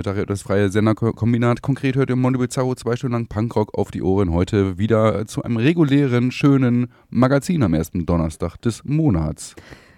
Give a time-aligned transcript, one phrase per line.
[0.00, 0.26] Nachmittag.
[0.28, 1.60] Das freie Senderkombinat.
[1.60, 4.32] Konkret hört ihr Mondo Bizarro zwei Stunden lang Punkrock auf die Ohren.
[4.32, 9.54] Heute wieder zu einem regulären, schönen Magazin am ersten Donnerstag des Monats.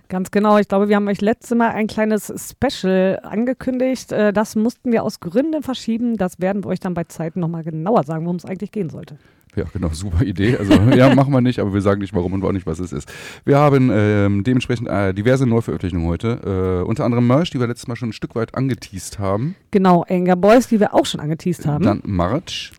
[0.08, 0.58] Ganz genau.
[0.58, 4.10] Ich glaube, wir haben euch letzte Mal ein kleines Special angekündigt.
[4.12, 6.16] Äh, das mussten wir aus Gründen verschieben.
[6.16, 9.18] Das werden wir euch dann bei Zeiten nochmal genauer sagen, worum es eigentlich gehen sollte.
[9.54, 10.56] Ja, genau, super Idee.
[10.56, 12.92] Also ja, machen wir nicht, aber wir sagen nicht warum und auch nicht, was es
[12.92, 13.12] ist.
[13.44, 16.82] Wir haben ähm, dementsprechend äh, diverse Neuveröffentlichungen heute.
[16.82, 19.54] Äh, unter anderem Merch, die wir letztes Mal schon ein Stück weit angeteased haben.
[19.70, 21.84] Genau, Anger Boys, die wir auch schon angeteased haben.
[21.84, 22.72] Dann March.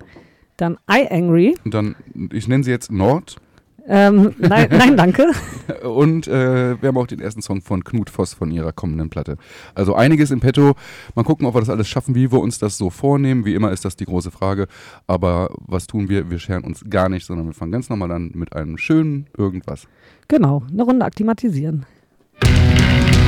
[0.58, 1.56] Dann I Angry.
[1.64, 1.96] Und dann,
[2.32, 3.38] ich nenne sie jetzt Nord.
[3.88, 5.32] Ähm, nein, nein, danke.
[5.84, 9.38] Und äh, wir haben auch den ersten Song von Knut Voss von ihrer kommenden Platte.
[9.76, 10.76] Also einiges im Petto.
[11.16, 13.46] Mal gucken, ob wir das alles schaffen, wie wir uns das so vornehmen.
[13.46, 14.68] Wie immer ist das die große Frage.
[15.08, 16.30] Aber was tun wir?
[16.30, 19.88] Wir scheren uns gar nicht, sondern wir fangen ganz normal an mit einem schönen irgendwas.
[20.28, 21.86] Genau, eine Runde akklimatisieren.
[22.42, 23.23] nicht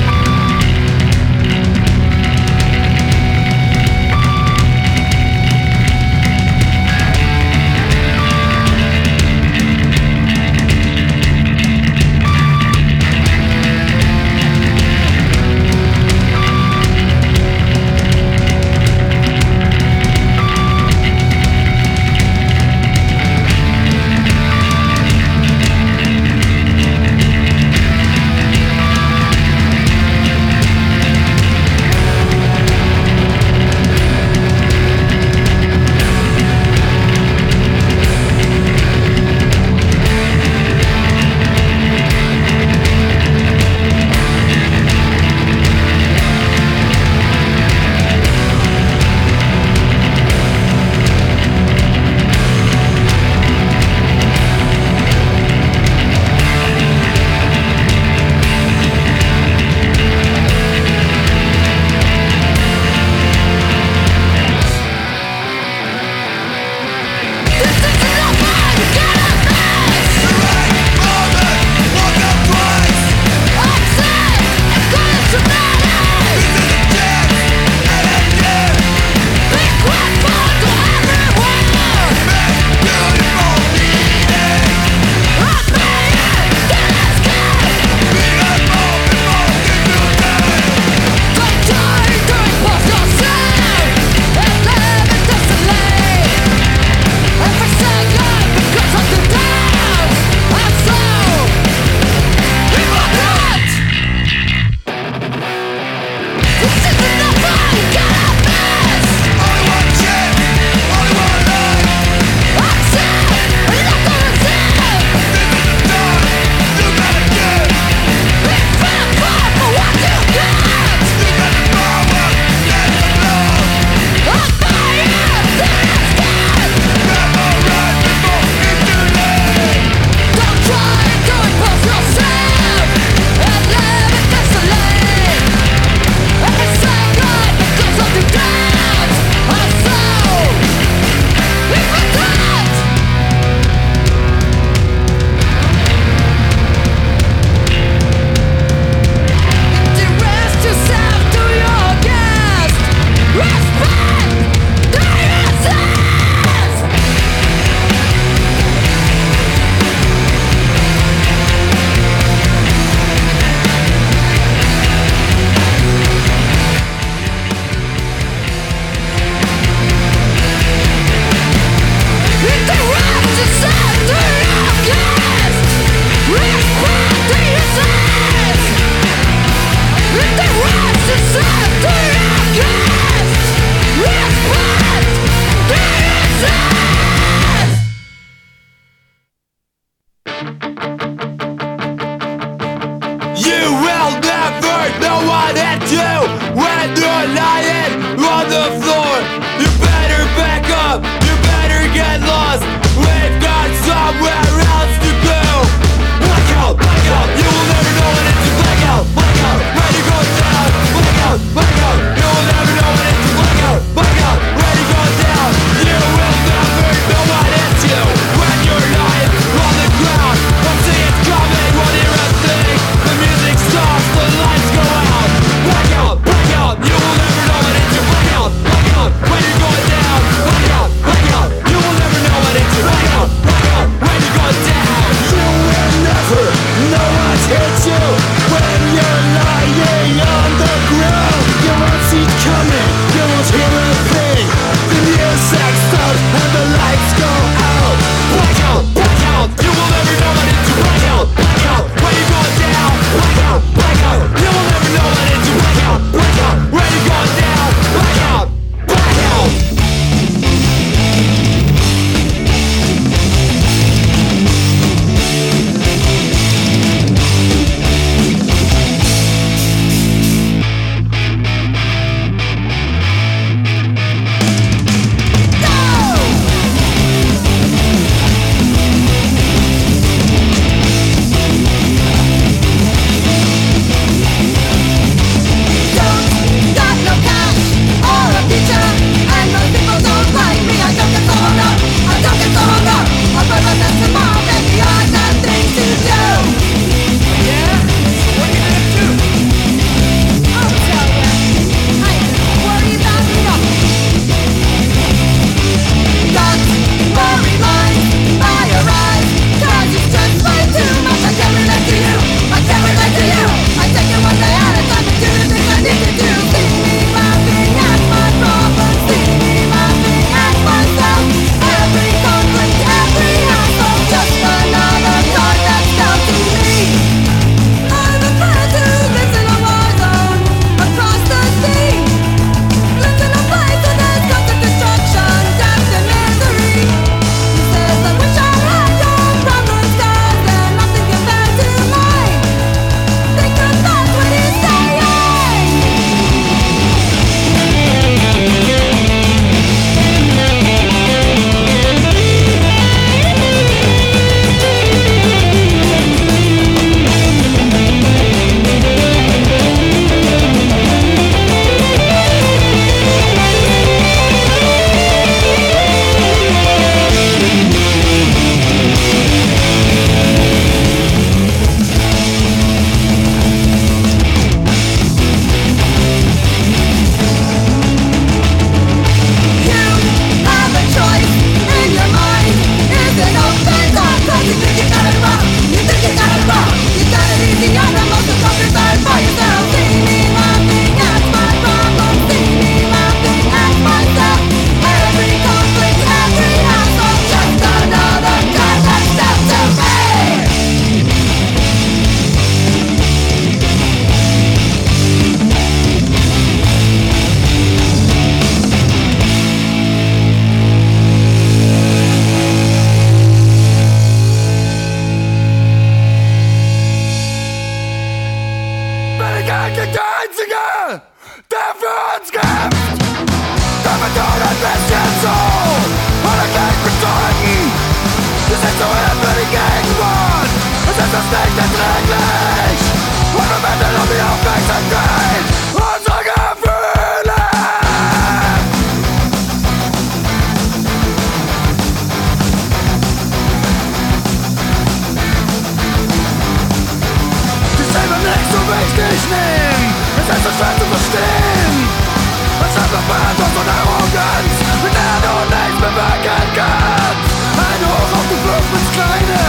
[453.56, 457.24] und Arroganz Mit der du nichts bewirken kannst.
[457.56, 459.40] Ein Hoch auf die Flucht ins Kleine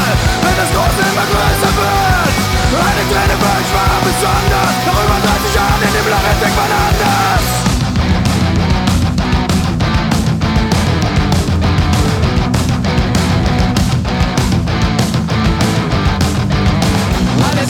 [0.44, 2.34] Wenn das Große immer größer wird.
[2.68, 7.46] Eine kleine Welt war besonders Nach über 30 Jahren in dem Lachen denkt man anders.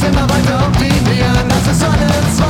[0.07, 2.46] Immer weiter optimieren, das ist alles,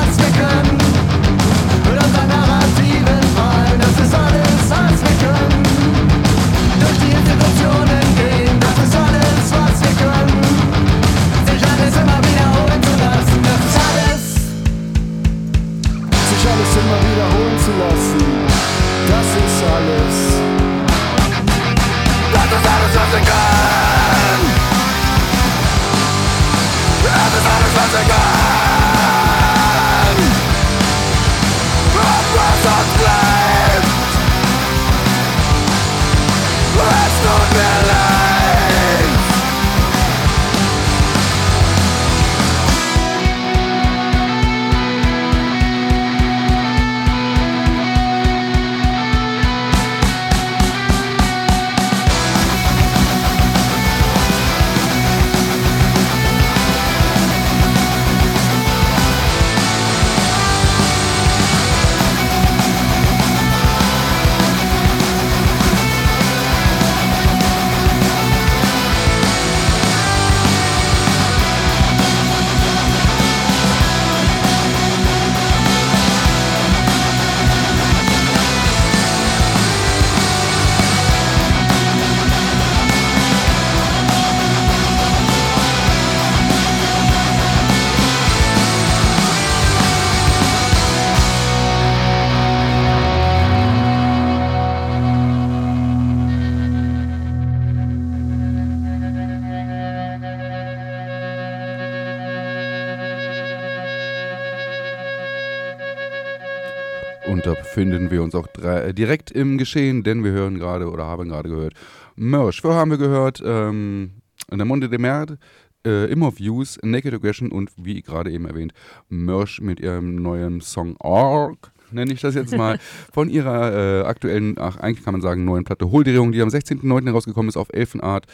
[108.87, 111.73] äh, direkt im Geschehen, denn wir hören gerade oder haben gerade gehört
[112.15, 112.61] Merch.
[112.61, 115.37] Vorher haben wir gehört ähm, Le Monde de Merde,
[115.85, 118.73] äh, Im of Use, Naked Aggression und wie gerade eben erwähnt,
[119.09, 121.71] Merch mit ihrem neuen Song Org.
[121.91, 122.79] Nenne ich das jetzt mal,
[123.13, 127.05] von ihrer äh, aktuellen, ach, eigentlich kann man sagen, neuen Platte Holdrehung, die am 16.09.
[127.05, 128.25] herausgekommen ist auf Elfenart.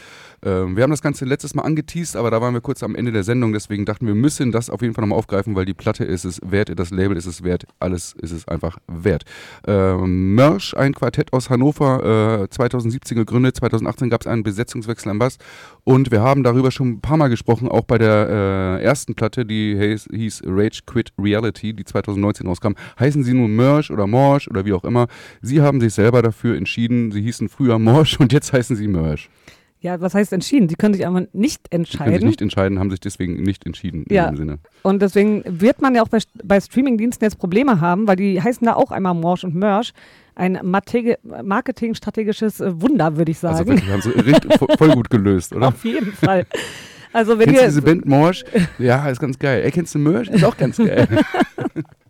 [0.44, 3.12] Ähm, wir haben das Ganze letztes Mal angeteased, aber da waren wir kurz am Ende
[3.12, 6.04] der Sendung, deswegen dachten wir, müssen das auf jeden Fall nochmal aufgreifen, weil die Platte
[6.04, 9.24] ist es wert, das Label ist es wert, alles ist es einfach wert.
[9.66, 15.20] Ähm, Mersch, ein Quartett aus Hannover, äh, 2017 gegründet, 2018 gab es einen Besetzungswechsel am
[15.20, 15.38] Bass
[15.84, 19.46] und wir haben darüber schon ein paar Mal gesprochen, auch bei der äh, ersten Platte,
[19.46, 22.74] die hieß, hieß Rage Quit Reality, die 2019 rauskam.
[23.00, 25.08] Heißen sie nur Mersch oder Morsch oder wie auch immer.
[25.42, 29.30] Sie haben sich selber dafür entschieden, sie hießen früher Morsch und jetzt heißen sie Mersch.
[29.84, 30.70] Ja, was heißt entschieden?
[30.70, 32.28] Sie können sich einfach nicht Sie können sich entscheiden.
[32.28, 34.24] nicht entscheiden, haben sich deswegen nicht entschieden Ja.
[34.28, 34.60] in dem Sinne.
[34.82, 38.66] Und deswegen wird man ja auch bei, bei Streamingdiensten jetzt Probleme haben, weil die heißen
[38.66, 39.92] da auch einmal Morsch und Mersch.
[40.36, 43.70] Ein marketingstrategisches Wunder, würde ich Also sagen.
[43.70, 45.68] wirklich, haben sie richtig, vo- voll gut gelöst, oder?
[45.68, 46.46] Auf jeden Fall.
[47.12, 48.44] Also wenn Kennst du ihr diese Band Morsch?
[48.80, 49.62] Ja, ist ganz geil.
[49.64, 50.30] Ey, kennst du Mersch?
[50.30, 51.08] Ist auch ganz geil.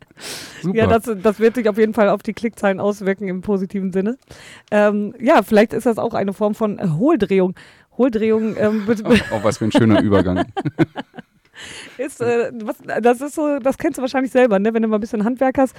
[0.61, 0.77] Super.
[0.77, 4.17] Ja, das, das wird sich auf jeden Fall auf die Klickzahlen auswirken im positiven Sinne.
[4.71, 7.55] Ähm, ja, vielleicht ist das auch eine Form von Hohldrehung.
[7.97, 8.95] Hohldrehung ähm, be-
[9.31, 10.45] Auch was für ein schöner Übergang.
[11.97, 14.73] ist, äh, was, das ist so, das kennst du wahrscheinlich selber, ne?
[14.73, 15.75] Wenn du mal ein bisschen Handwerk hast,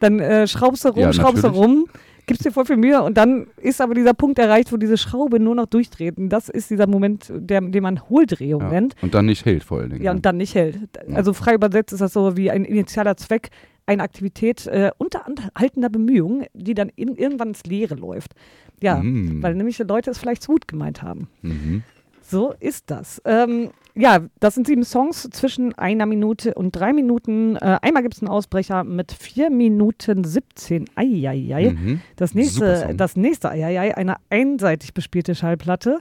[0.00, 1.86] dann äh, schraubst du rum, Ja, schraubst du rum,
[2.26, 5.40] gibst dir voll viel Mühe und dann ist aber dieser Punkt erreicht, wo diese Schraube
[5.40, 6.16] nur noch durchdreht.
[6.18, 8.68] Und das ist dieser Moment, der, den man Hohldrehung Ja.
[8.70, 8.94] nennt.
[9.02, 10.02] Und dann nicht hält vor allen Dingen.
[10.04, 10.16] Ja, ne?
[10.18, 10.78] und dann nicht hält.
[11.14, 13.50] Also frei übersetzt ist das so wie ein initialer Zweck,
[13.88, 18.34] eine Aktivität äh, unter anhaltender Bemühung, die dann in, irgendwann ins Leere läuft.
[18.80, 19.42] Ja, Mm.
[19.42, 21.28] weil nämlich die Leute es vielleicht zu gut gemeint haben.
[21.42, 21.82] Mhm.
[22.22, 23.20] So ist das.
[23.24, 27.56] Ähm, ja, das sind sieben Songs zwischen einer Minute und drei Minuten.
[27.56, 30.84] Äh, einmal gibt es einen Ausbrecher mit vier Minuten 17.
[30.94, 31.70] Eieiei.
[31.70, 32.00] Mhm.
[32.16, 35.98] Das nächste, das nächste Eieiei, eine einseitig bespielte Schallplatte.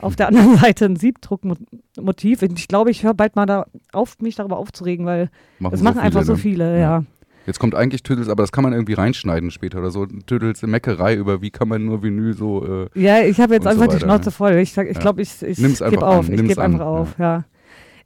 [0.00, 2.42] Auf der anderen Seite ein Siebdruckmotiv.
[2.42, 5.84] Und ich glaube, ich höre bald mal da auf, mich darüber aufzuregen, weil Machen so
[5.84, 6.38] machen einfach viele, so ne?
[6.38, 6.80] viele, Ja.
[6.98, 7.04] ja.
[7.48, 10.04] Jetzt kommt eigentlich Tüdels, aber das kann man irgendwie reinschneiden später oder so.
[10.04, 12.84] Tüdels Meckerei über, wie kann man nur Vinyl so.
[12.94, 14.32] Äh, Ja, ich habe jetzt Und so einfach die weiter, Schnauze ne?
[14.32, 14.54] voll.
[14.56, 15.00] Ich, sag- ich Ja.
[15.00, 16.28] glaube, ich, ich gebe einfach auf.
[16.28, 17.44] an, Ich gebe einfach an, auf, ja.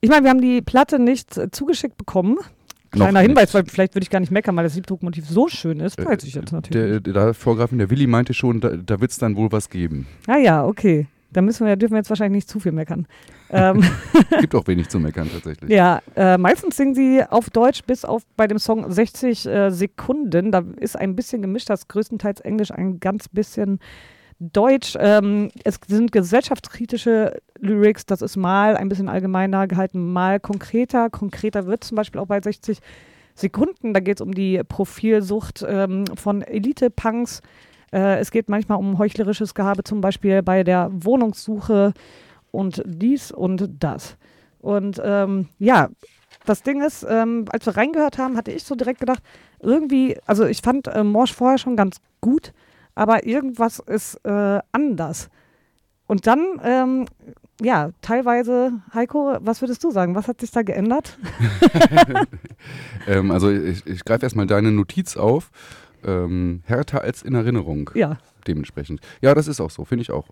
[0.00, 2.36] Ich meine, wir haben die Platte nicht äh, zugeschickt bekommen.
[2.94, 3.28] Noch Kleiner nicht.
[3.30, 6.04] Hinweis, weil vielleicht würde ich gar nicht meckern, weil das Siebdruckmotiv so schön ist, Äh,
[6.06, 7.02] weiß ich jetzt natürlich.
[7.02, 10.06] Der, der Vorgreifen, der Willi meinte schon, da, da wird es dann wohl was geben.
[10.28, 11.06] ah ja, okay.
[11.32, 13.06] Da müssen wir, dürfen wir jetzt wahrscheinlich nicht zu viel meckern.
[13.50, 13.82] ähm,
[14.40, 15.70] Gibt auch wenig zu meckern tatsächlich.
[15.70, 20.52] ja, äh, meistens singen sie auf Deutsch, bis auf bei dem Song 60 äh, Sekunden.
[20.52, 23.80] Da ist ein bisschen gemischt, das größtenteils Englisch, ein ganz bisschen
[24.38, 24.96] Deutsch.
[24.98, 31.10] Ähm, es sind gesellschaftskritische Lyrics, das ist mal ein bisschen allgemeiner gehalten, mal konkreter.
[31.10, 32.78] Konkreter wird zum Beispiel auch bei 60
[33.34, 33.94] Sekunden.
[33.94, 37.40] Da geht es um die Profilsucht ähm, von Elite-Punks.
[37.92, 41.92] Äh, es geht manchmal um heuchlerisches Gehabe, zum Beispiel bei der Wohnungssuche
[42.50, 44.16] und dies und das.
[44.60, 45.88] Und ähm, ja,
[46.44, 49.22] das Ding ist, ähm, als wir reingehört haben, hatte ich so direkt gedacht,
[49.60, 52.52] irgendwie, also ich fand äh, Morsch vorher schon ganz gut,
[52.94, 55.28] aber irgendwas ist äh, anders.
[56.06, 57.06] Und dann, ähm,
[57.60, 60.14] ja, teilweise, Heiko, was würdest du sagen?
[60.14, 61.18] Was hat sich da geändert?
[63.08, 65.50] Ähm, also ich, ich greife erstmal deine Notiz auf.
[66.04, 67.90] Ähm, härter als in Erinnerung.
[67.94, 69.00] Ja, Dementsprechend.
[69.20, 70.28] Ja, das ist auch so, finde ich auch.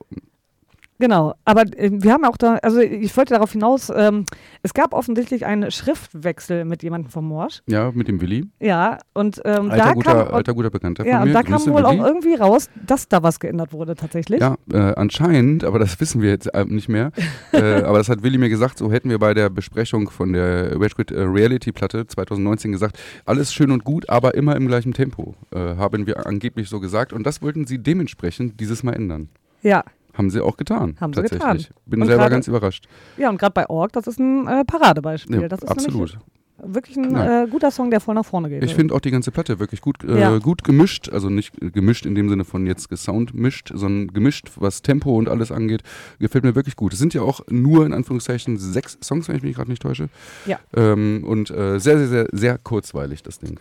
[1.01, 1.35] Genau.
[1.45, 4.25] Aber äh, wir haben auch da, also ich wollte darauf hinaus, ähm,
[4.63, 7.63] es gab offensichtlich einen Schriftwechsel mit jemandem vom Morsch.
[7.67, 8.47] Ja, mit dem Willi.
[8.61, 11.35] Ja, und ähm, Alter, da guter, kam, alter guter Bekannter ja, von und mir.
[11.35, 11.85] da kam wohl Willi.
[11.85, 14.41] auch irgendwie raus, dass da was geändert wurde tatsächlich.
[14.41, 17.11] Ja, äh, anscheinend, aber das wissen wir jetzt äh, nicht mehr.
[17.53, 20.73] äh, aber das hat Willi mir gesagt, so hätten wir bei der Besprechung von der
[20.73, 25.77] äh, Reality Platte 2019 gesagt, alles schön und gut, aber immer im gleichen Tempo, äh,
[25.77, 27.13] haben wir angeblich so gesagt.
[27.13, 29.29] Und das wollten sie dementsprechend dieses Mal ändern.
[29.63, 30.96] Ja, Haben sie auch getan.
[31.01, 31.68] Haben sie tatsächlich.
[31.68, 31.77] getan.
[31.87, 32.87] Bin Und selber gerade- ganz überrascht.
[33.16, 35.42] ja und gerade bei Org, das ist ein äh, Paradebeispiel.
[35.42, 36.18] Ja, das ist absolut.
[36.62, 38.62] wirklich ein äh, guter Song, der voll nach vorne geht.
[38.62, 40.37] Ich finde auch die ganze Platte wirklich gut, äh, Ja.
[40.38, 41.09] gut gemischt.
[41.09, 45.29] Also nicht gemischt in dem Sinne von jetzt gesound mischt, sondern gemischt, was Tempo und
[45.31, 45.83] alles angeht.
[46.18, 46.92] Gefällt mir wirklich gut.
[46.92, 50.11] Es sind ja auch nur in Anführungszeichen sechs Songs, wenn ich mich gerade nicht täusche.
[50.44, 50.59] Ja.
[50.77, 53.59] Ähm, und äh, sehr, sehr, sehr, sehr kurzweilig, das Ding.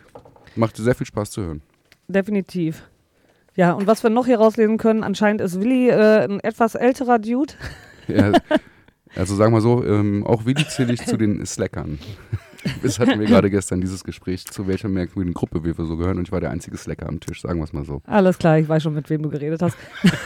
[0.57, 1.61] Macht sehr viel Spaß zu hören.
[2.09, 2.83] Definitiv.
[3.59, 7.19] Ja, und was wir noch hier rauslesen können, anscheinend ist Willi äh, ein etwas älterer
[7.19, 7.53] Dude.
[8.07, 8.31] Ja,
[9.15, 11.99] also sagen wir so, ähm, auch Willi zähle ich zu den Slackern.
[12.83, 16.17] Das hatten wir gerade gestern, dieses Gespräch, zu welcher merkwürdigen Gruppe wir so gehören.
[16.17, 18.01] Und ich war der einzige Slacker am Tisch, sagen wir es mal so.
[18.05, 19.77] Alles klar, ich weiß schon, mit wem du geredet hast.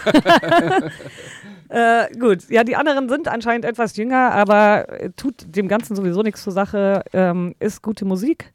[1.69, 6.23] äh, gut, ja, die anderen sind anscheinend etwas jünger, aber äh, tut dem Ganzen sowieso
[6.23, 7.03] nichts zur Sache.
[7.13, 8.51] Ähm, ist gute Musik.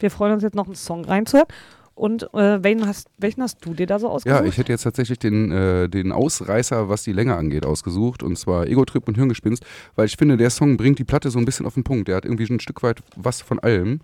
[0.00, 1.48] Wir freuen uns jetzt noch einen Song reinzuhören.
[1.94, 4.40] Und äh, welchen, hast, welchen hast du dir da so ausgesucht?
[4.40, 8.22] Ja, ich hätte jetzt tatsächlich den, äh, den Ausreißer, was die Länge angeht, ausgesucht.
[8.22, 11.44] Und zwar Ego-Trip und Hirngespinst, weil ich finde, der Song bringt die Platte so ein
[11.44, 12.08] bisschen auf den Punkt.
[12.08, 14.00] Der hat irgendwie ein Stück weit was von allem.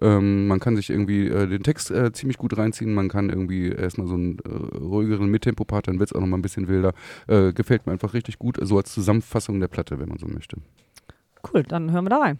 [0.00, 2.94] Ähm, man kann sich irgendwie äh, den Text äh, ziemlich gut reinziehen.
[2.94, 6.42] Man kann irgendwie erstmal so einen äh, ruhigeren Mittempo-Part, dann wird es auch nochmal ein
[6.42, 6.92] bisschen wilder.
[7.26, 10.58] Äh, gefällt mir einfach richtig gut, so als Zusammenfassung der Platte, wenn man so möchte.
[11.52, 12.38] Cool, dann hören wir da rein.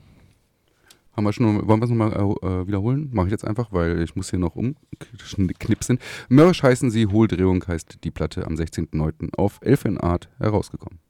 [1.14, 3.11] Haben wir schon, wollen wir es nochmal äh, wiederholen?
[3.12, 5.98] Mache ich jetzt einfach, weil ich muss hier noch umknipsen.
[6.29, 9.35] Mörrisch heißen sie, Hohldrehung heißt die Platte am 16.09.
[9.37, 11.01] auf Elfen Art herausgekommen.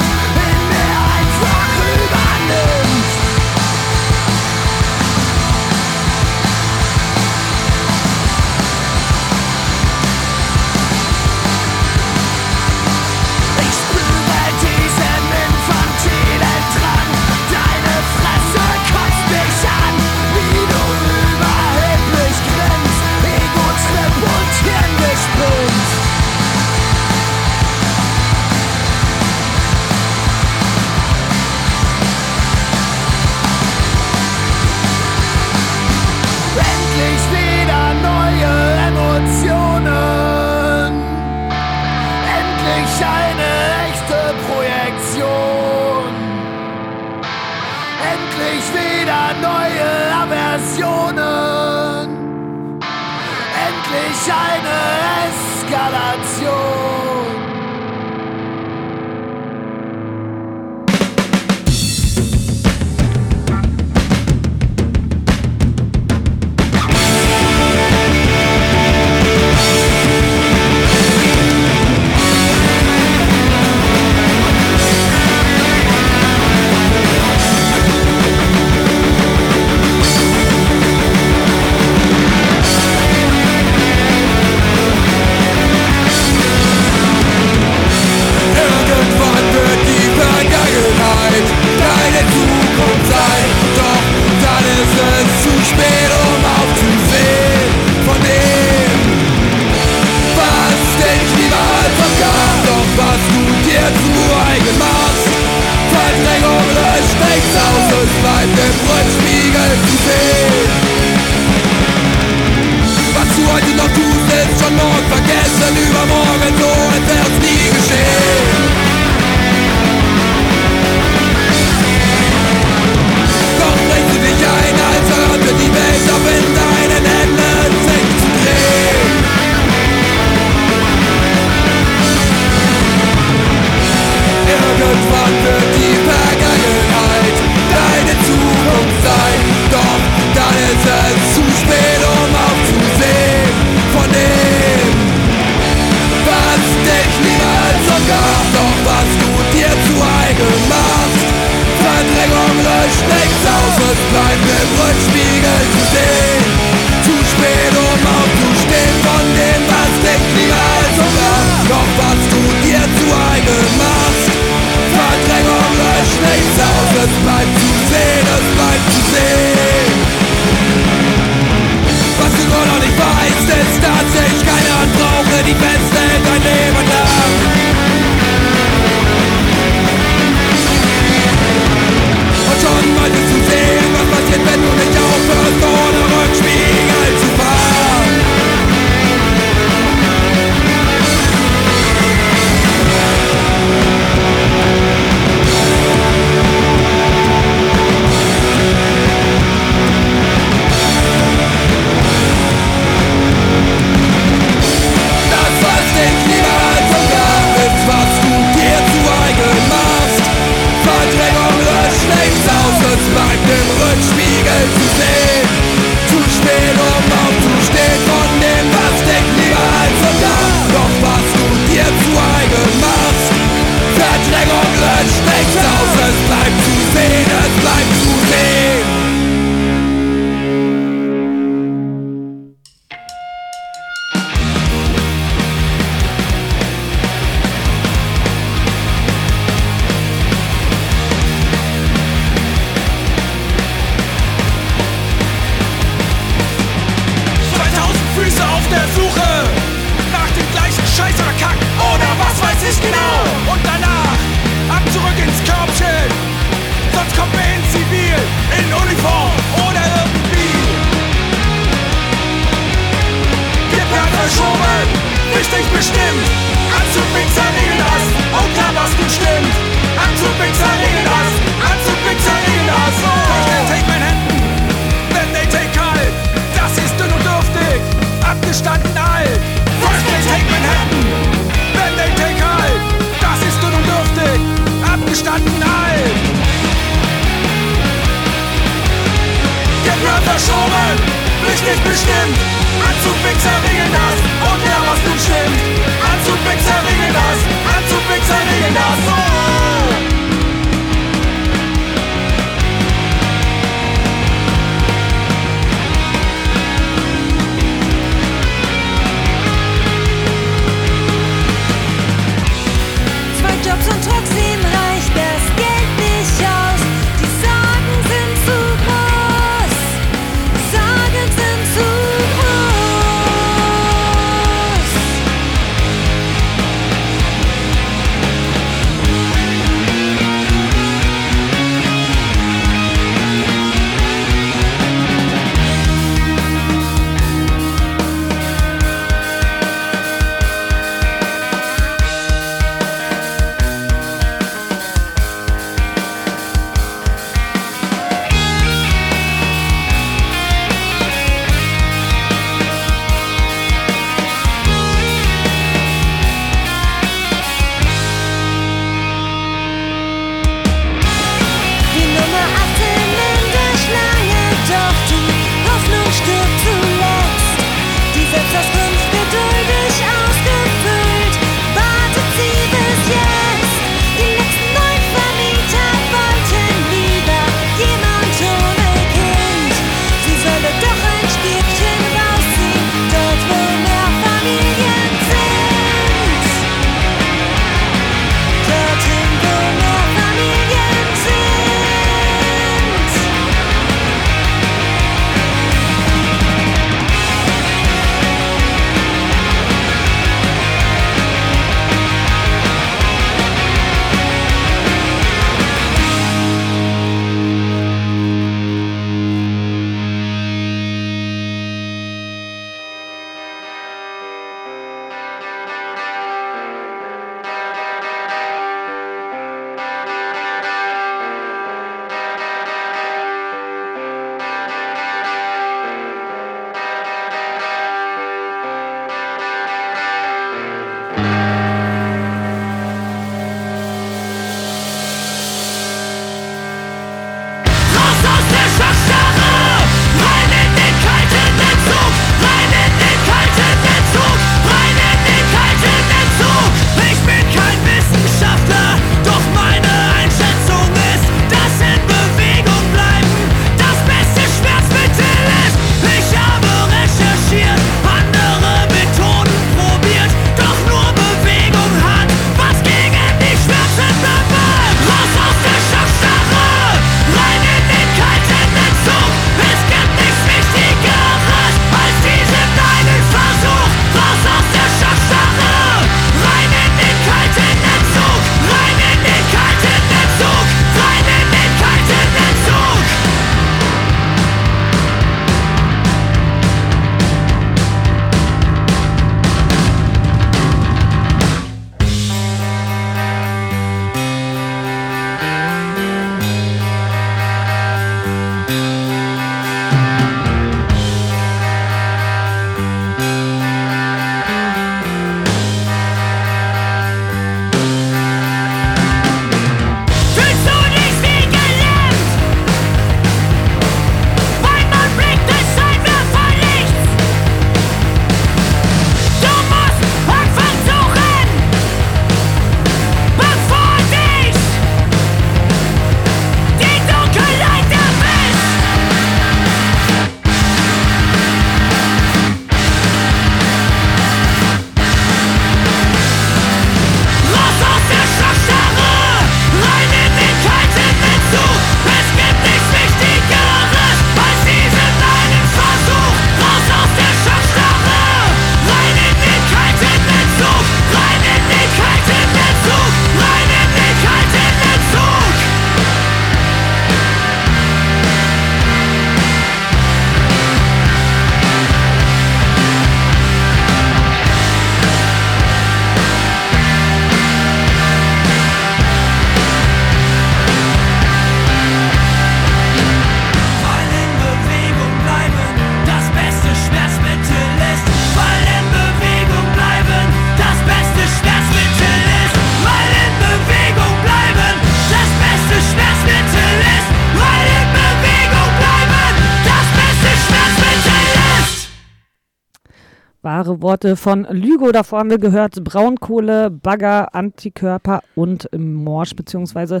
[594.04, 594.92] Worte von Lügo.
[594.92, 600.00] Davor haben wir gehört Braunkohle, Bagger, Antikörper und Morsch bzw.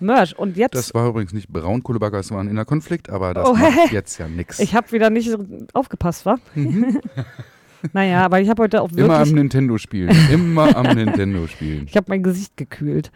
[0.00, 0.32] Mörsch.
[0.32, 3.54] Und jetzt, Das war übrigens nicht Braunkohlebagger, es war ein innerer Konflikt, aber das Oh,
[3.54, 4.58] macht jetzt ja nichts.
[4.58, 5.30] ich habe wieder nicht
[5.72, 6.36] aufgepasst, wa?
[7.92, 8.98] naja, aber ich habe heute auch Mhm.
[8.98, 10.16] Immer am wirklich, Nintendo spielen.
[10.32, 11.84] Immer am Nintendo spielen.
[11.88, 13.12] ich habe mein Gesicht gekühlt.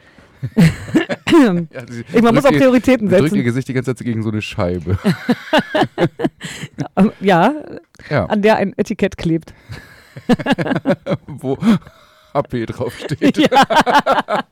[1.33, 1.53] Ja,
[2.14, 3.42] Ich, man muss auch drückt ihr- Prioritäten drückt ihr setzen.
[3.44, 4.98] Gesicht die ganze Zeit gegen so eine Scheibe.
[6.94, 7.55] Ähm, Ja,
[8.09, 9.53] Ja, an der ein Etikett klebt.
[11.26, 11.59] wo
[12.35, 13.38] HP draufsteht.
[13.38, 13.64] ja,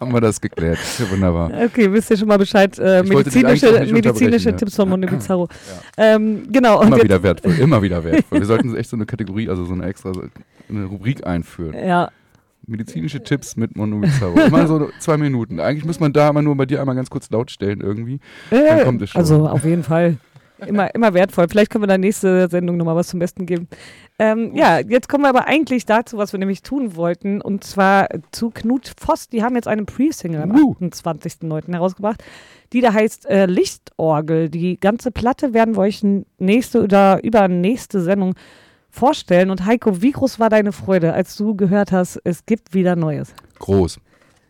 [0.00, 0.78] Haben wir das geklärt.
[0.98, 1.50] Ja, wunderbar.
[1.64, 2.78] okay, wisst ihr schon mal Bescheid.
[2.78, 5.48] Äh, medizinische medizinische Tipps von Mono Bizarro.
[5.96, 8.40] Ähm, genau, Immer wieder wertvoll, immer wieder wertvoll.
[8.40, 10.12] Wir sollten echt so eine Kategorie, also so eine extra
[10.68, 11.74] eine Rubrik einführen.
[11.74, 12.10] ja,
[12.66, 14.38] Medizinische Tipps mit Bizarro.
[14.38, 15.60] Immer so zwei Minuten.
[15.60, 18.20] Eigentlich muss man da immer nur bei dir einmal ganz kurz laut stellen irgendwie.
[18.50, 19.18] Äh, kommt es schon.
[19.20, 20.18] Also auf jeden Fall.
[20.66, 21.48] Immer, immer wertvoll.
[21.48, 23.66] Vielleicht können wir in der nächsten Sendung nochmal was zum Besten geben.
[24.20, 27.40] Ähm, ja, jetzt kommen wir aber eigentlich dazu, was wir nämlich tun wollten.
[27.40, 29.28] Und zwar zu Knut Voss.
[29.30, 30.74] Die haben jetzt eine Pre-Single am Uh.
[30.78, 31.72] 28.09.
[31.72, 32.22] herausgebracht,
[32.74, 34.50] die da heißt äh, Lichtorgel.
[34.50, 36.04] Die ganze Platte werden wir euch
[36.36, 38.34] nächste oder übernächste Sendung
[38.90, 39.48] vorstellen.
[39.48, 43.32] Und Heiko, wie groß war deine Freude, als du gehört hast, es gibt wieder Neues?
[43.58, 44.00] Groß.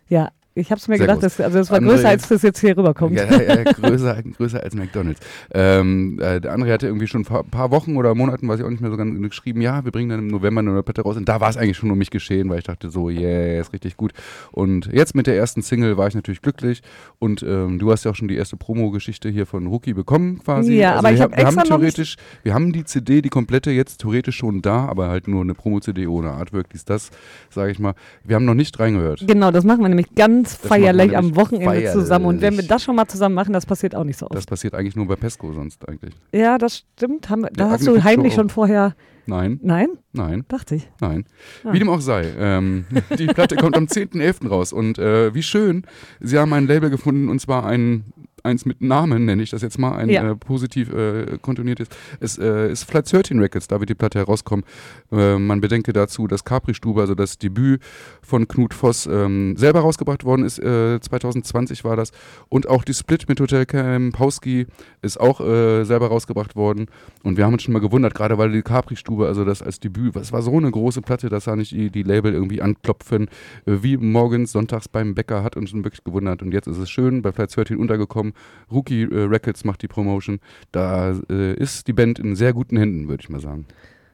[0.08, 2.42] Ja, ich habe es mir Sehr gedacht, dass, also es war André- größer, als das
[2.42, 3.16] jetzt hier rüberkommt.
[3.16, 5.20] Ja, ja, ja, größer, größer als McDonalds.
[5.54, 8.66] Ähm, äh, der andere hatte irgendwie schon vor ein paar Wochen oder Monaten, weiß ich
[8.66, 11.16] auch nicht mehr so ganz geschrieben, ja, wir bringen dann im November eine Platte raus.
[11.16, 13.72] Und da war es eigentlich schon um mich geschehen, weil ich dachte so, yeah, ist
[13.72, 14.12] richtig gut.
[14.50, 16.82] Und jetzt mit der ersten Single war ich natürlich glücklich.
[17.18, 20.74] Und ähm, du hast ja auch schon die erste Promo-Geschichte hier von Rookie bekommen quasi.
[20.74, 23.22] Ja, aber wir, ich hab wir haben extra noch nicht- theoretisch, wir haben die CD,
[23.22, 27.10] die komplette jetzt theoretisch schon da, aber halt nur eine Promo-CD ohne Artwork, dies, das,
[27.50, 27.94] sage ich mal.
[28.24, 29.24] Wir haben noch nicht reingehört.
[29.26, 31.92] Genau, das machen wir nämlich ganz Wir feierlich am Wochenende feierlich.
[31.92, 32.26] zusammen.
[32.26, 34.34] Und wenn wir das schon mal zusammen machen, das passiert auch nicht so oft.
[34.34, 36.14] Das passiert eigentlich nur bei Pesco sonst eigentlich.
[36.32, 37.28] ja, das stimmt.
[37.30, 38.94] Haben, da hast Agne du heimlich schon vorher.
[39.26, 39.90] Nein, Nein?
[40.12, 40.44] nein.
[40.48, 40.90] Dachte ich.
[41.00, 41.24] Nein.
[41.62, 41.72] Ah.
[41.72, 42.26] Wie dem auch sei.
[42.36, 42.86] Ähm,
[43.18, 44.48] die Platte kommt am 10.11.
[44.48, 44.72] raus.
[44.72, 45.84] Und äh, wie schön,
[46.20, 48.04] sie haben ein Label gefunden und zwar ein,
[48.44, 50.30] eins mit Namen, nenne ich das jetzt mal, ein Ja.
[50.30, 51.88] äh, positiv äh, kontoniertes.
[52.20, 54.64] Es äh, ist Flight 13 Records, da wird die Platte herauskommen.
[55.12, 57.80] Äh, man bedenke dazu, dass Capri-Stube, also das Debüt
[58.22, 60.58] von Knut Voss, ähm, selber rausgebracht worden ist.
[60.58, 62.12] Äh, 2020 war das.
[62.48, 64.66] Und auch die Split mit Hotel Kempowski
[65.02, 66.86] ist auch äh, selber rausgebracht worden.
[67.22, 70.14] Und wir haben uns schon mal gewundert, gerade weil die Capri-Stube, also das als Debüt,
[70.14, 73.28] was war so eine große Platte, dass da nicht die, die Label irgendwie anklopfen,
[73.66, 76.42] äh, wie morgens, sonntags beim Bäcker, hat uns schon wirklich gewundert.
[76.42, 78.29] Und jetzt ist es schön, bei Flight 13 untergekommen.
[78.70, 80.40] Rookie äh, Records macht die Promotion.
[80.72, 83.66] Da äh, ist die Band in sehr guten Händen, würde ich mal sagen.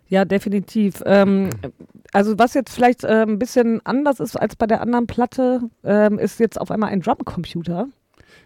[0.09, 1.03] Ja, definitiv.
[1.05, 1.51] Ähm,
[2.13, 6.19] also was jetzt vielleicht äh, ein bisschen anders ist als bei der anderen Platte, ähm,
[6.19, 7.89] ist jetzt auf einmal ein Drumcomputer.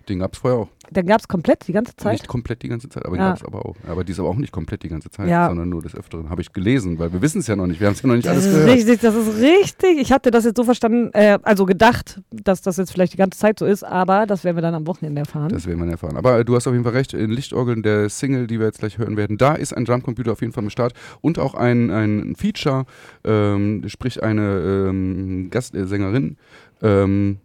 [0.08, 0.68] Den gab es vorher auch.
[0.90, 2.14] Den gab es komplett die ganze Zeit.
[2.14, 3.28] Nicht komplett die ganze Zeit, aber den Ja.
[3.28, 3.76] gab es aber auch.
[3.86, 5.46] Aber die ist aber auch nicht komplett die ganze Zeit, Ja.
[5.46, 6.30] sondern nur des Öfteren.
[6.30, 7.78] Habe ich gelesen, weil wir wissen es ja noch nicht.
[7.80, 8.70] Wir haben es ja noch nicht Das alles ist gehört.
[8.70, 9.98] richtig, das ist richtig.
[10.00, 13.38] Ich hatte das jetzt so verstanden, äh, also gedacht, dass das jetzt vielleicht die ganze
[13.38, 15.50] Zeit so ist, aber das werden wir dann am Wochenende erfahren.
[15.50, 16.16] Das werden wir erfahren.
[16.16, 18.80] Aber äh, du hast auf jeden Fall recht, in Lichtorgeln, der Single, die wir jetzt
[18.80, 21.90] gleich hören werden, da ist ein Drumcomputer auf jeden Fall am Start und auch ein,
[21.90, 22.84] ein Feature,
[23.24, 26.36] ähm, sprich eine ähm, Gastsängerin,
[26.82, 27.38] ähm,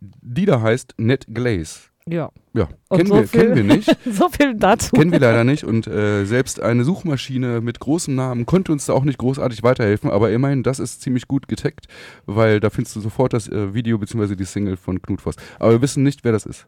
[0.00, 1.80] die da heißt Ned Glaze.
[2.08, 2.30] ja.
[2.52, 3.96] Ja, Und kennen, so wir, viel- kennen wir nicht.
[4.12, 4.96] So viel dazu.
[4.96, 8.92] Kennen wir leider nicht und äh, selbst eine Suchmaschine mit großem Namen konnte uns da
[8.92, 11.86] auch nicht großartig weiterhelfen, aber immerhin, das ist ziemlich gut getaggt,
[12.26, 14.34] weil da findest du sofort das äh, Video bzw.
[14.34, 15.36] die Single von Knut Voss.
[15.60, 16.66] Aber wir wissen nicht, wer das ist.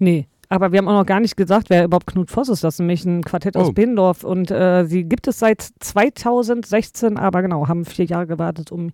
[0.00, 2.64] Nee, aber wir haben auch noch gar nicht gesagt, wer überhaupt Knut Voss ist.
[2.64, 3.72] Das ist nämlich ein Quartett aus Oh.
[3.72, 8.90] Bindorf und äh, sie gibt es seit 2016, aber genau, haben vier Jahre gewartet, um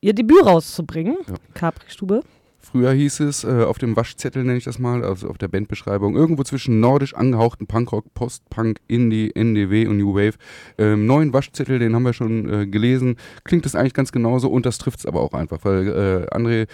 [0.00, 1.16] ihr Debüt rauszubringen.
[1.28, 1.34] Ja.
[1.54, 2.22] Capri-Stube.
[2.62, 6.14] Früher hieß es äh, auf dem Waschzettel, nenne ich das mal, also auf der Bandbeschreibung,
[6.14, 10.34] irgendwo zwischen nordisch angehauchten Punkrock, Postpunk, Indie, NDW und New Wave.
[10.76, 13.16] Ähm, neuen Waschzettel, den haben wir schon äh, gelesen.
[13.44, 16.66] Klingt das eigentlich ganz genauso und das trifft es aber auch einfach, weil äh, André,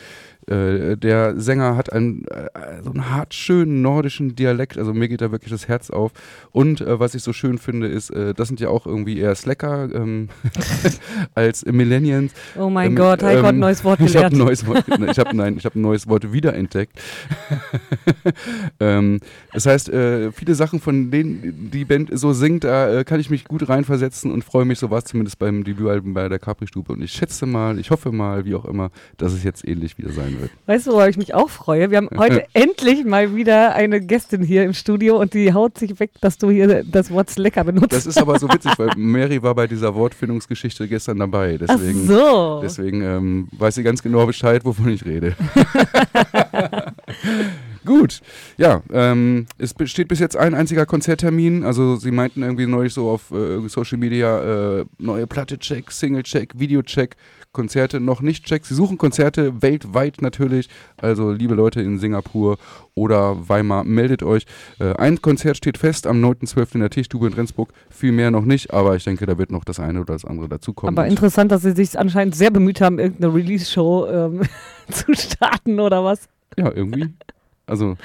[0.48, 5.20] äh, der Sänger, hat einen, äh, so einen hart schönen nordischen Dialekt, also mir geht
[5.20, 6.12] da wirklich das Herz auf.
[6.52, 9.34] Und äh, was ich so schön finde, ist, äh, das sind ja auch irgendwie eher
[9.34, 10.28] Slacker ähm,
[11.34, 12.32] als Millennials.
[12.56, 14.46] Oh mein Ähm, Gott, Heiko hat ein ähm, neues Wort Ich habe ein gelernt.
[14.48, 16.98] neues Wort, ich habe nein, ich habe ein neues Wort wiederentdeckt.
[18.80, 19.20] ähm,
[19.52, 23.44] das heißt, äh, viele Sachen, von denen die Band so singt, da kann ich mich
[23.44, 26.92] gut reinversetzen und freue mich, so war es zumindest beim Debütalbum bei der Capri-Stube.
[26.92, 30.12] Und ich schätze mal, ich hoffe mal, wie auch immer, dass es jetzt ähnlich wieder
[30.12, 30.50] sein wird.
[30.66, 31.90] Weißt du, worauf ich mich auch freue?
[31.90, 35.98] Wir haben heute endlich mal wieder eine Gästin hier im Studio und die haut sich
[36.00, 37.92] weg, dass du hier das Wort Slacker benutzt.
[37.92, 41.58] Das ist aber so witzig, weil Mary war bei dieser Wortfindungsgeschichte gestern dabei.
[41.66, 42.60] Ach Deswegen, so.
[42.62, 45.36] deswegen ähm, weiß sie ganz genau Bescheid, wovon ich rede.
[47.86, 48.20] Gut.
[48.58, 51.62] Ja, ähm, es besteht bis jetzt ein einziger Konzerttermin.
[51.64, 56.24] Also sie meinten irgendwie neulich so auf äh, Social Media äh, neue Platte check, Single
[56.24, 57.16] check, Video check,
[57.56, 58.66] Konzerte noch nicht check.
[58.66, 60.68] Sie suchen Konzerte weltweit natürlich.
[60.98, 62.58] Also liebe Leute in Singapur
[62.94, 64.44] oder Weimar, meldet euch.
[64.78, 66.74] Äh, ein Konzert steht fest am 9.12.
[66.74, 67.72] in der Tischstube in Rendsburg.
[67.88, 70.50] Viel mehr noch nicht, aber ich denke, da wird noch das eine oder das andere
[70.50, 70.98] dazukommen.
[70.98, 74.42] Aber interessant, dass sie sich anscheinend sehr bemüht haben, irgendeine Release-Show ähm,
[74.90, 76.28] zu starten oder was.
[76.58, 77.08] ja, irgendwie.
[77.64, 77.96] Also,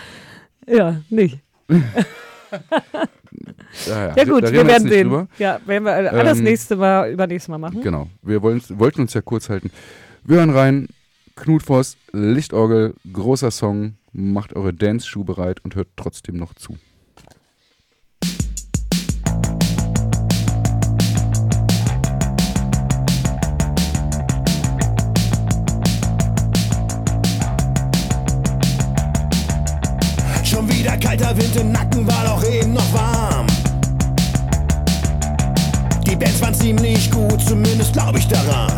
[0.66, 1.40] Ja, nicht.
[3.88, 4.24] ja, ja.
[4.26, 5.10] Gut, wir werden sehen.
[5.10, 5.28] drüber.
[5.38, 7.82] Ja, werden wir äh, alles Ähm, nächste Mal, übernächstes Mal machen.
[7.82, 8.08] Genau.
[8.22, 9.72] Wir wollten uns ja kurz halten.
[10.24, 10.88] Wir hören rein.
[11.36, 13.96] Knut Voss, Lichtorgel, großer Song.
[14.14, 16.76] Macht eure Dance-Schuhe bereit und hört trotzdem noch zu.
[38.12, 38.71] Zumindest glaube ich daran.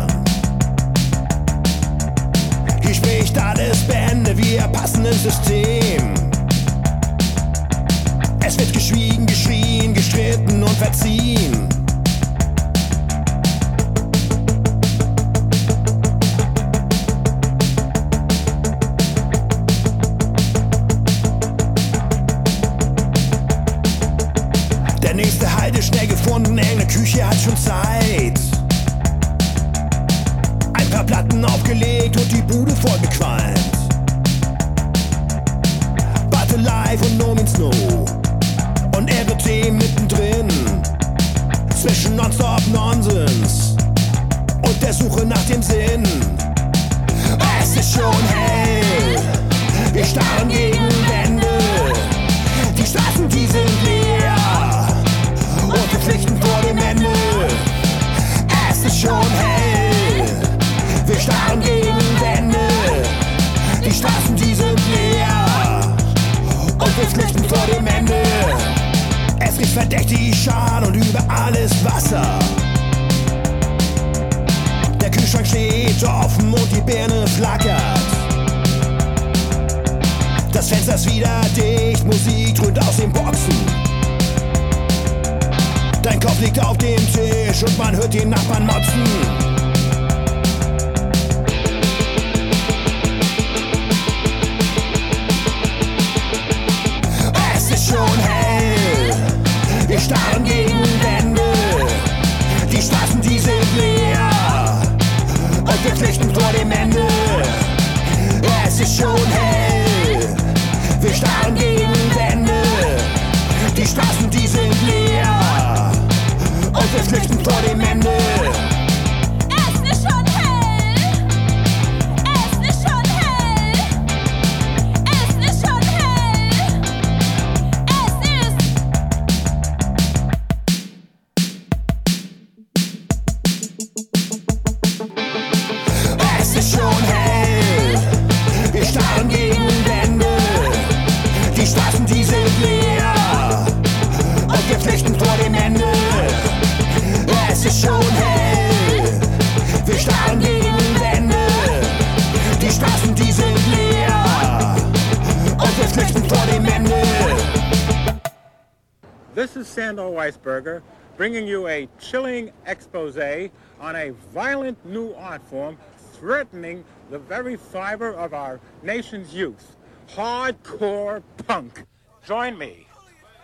[163.80, 165.76] On a violent new art form
[166.12, 169.76] threatening the very fiber of our nation's youth
[170.08, 171.84] hardcore punk.
[172.26, 172.86] Join me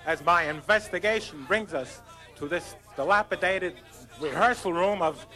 [0.07, 2.01] as my investigation brings us
[2.37, 3.75] to this dilapidated
[4.21, 5.27] rehearsal room of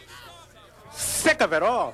[0.91, 1.93] sick of it all.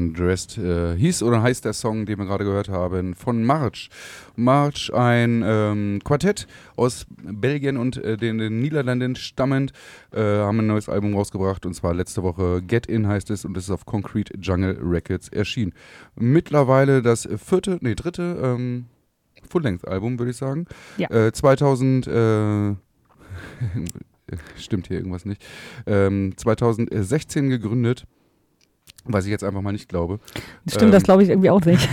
[0.00, 3.90] Hard Undressed äh, hieß oder heißt der Song, den wir gerade gehört haben, von March.
[4.36, 6.46] March, ein ähm, Quartett
[6.76, 9.72] aus Belgien und äh, den, den Niederlanden stammend,
[10.12, 13.56] äh, haben ein neues Album rausgebracht und zwar letzte Woche Get In heißt es und
[13.56, 15.72] es ist auf Concrete Jungle Records erschienen.
[16.16, 18.86] Mittlerweile das vierte, nee, dritte ähm,
[19.48, 20.66] Full-Length-Album, würde ich sagen.
[20.96, 21.10] Ja.
[21.10, 22.74] Äh, 2000, äh,
[24.56, 25.44] stimmt hier irgendwas nicht,
[25.86, 28.06] ähm, 2016 gegründet,
[29.04, 30.20] was ich jetzt einfach mal nicht glaube.
[30.68, 31.88] Stimmt, Ähm, das glaube ich irgendwie auch nicht.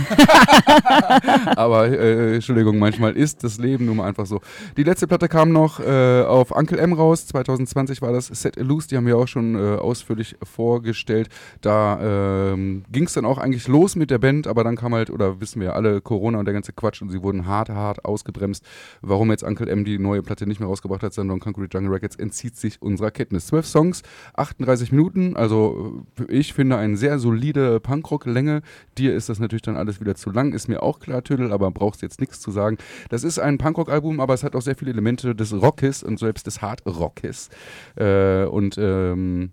[1.56, 4.40] Aber äh, Entschuldigung, manchmal ist das Leben nun mal einfach so.
[4.76, 7.26] Die letzte Platte kam noch äh, auf Uncle M raus.
[7.26, 8.88] 2020 war das Set Loose.
[8.88, 11.28] Die haben wir auch schon äh, ausführlich vorgestellt.
[11.60, 15.10] Da ähm, ging es dann auch eigentlich los mit der Band, aber dann kam halt,
[15.10, 18.60] oder wissen wir alle, Corona und der ganze Quatsch und sie wurden hart, hart ausgebremmt.
[19.00, 22.16] Warum jetzt Uncle M die neue Platte nicht mehr rausgebracht hat, sondern Concrete Jungle Records,
[22.16, 23.46] entzieht sich unserer Kenntnis.
[23.46, 24.02] Zwölf Songs,
[24.34, 25.36] 38 Minuten.
[25.36, 28.62] Also äh, ich finde eine sehr solide Punkrock-Länge.
[28.98, 31.70] Dir ist das natürlich dann alles wieder zu lang, ist mir auch klar, Tüdel, aber
[31.70, 32.76] brauchst jetzt nichts zu sagen.
[33.08, 36.46] Das ist ein Punkrock-Album, aber es hat auch sehr viele Elemente des Rockes und selbst
[36.46, 37.48] des Hard-Rockes.
[37.96, 39.52] Äh, und ähm,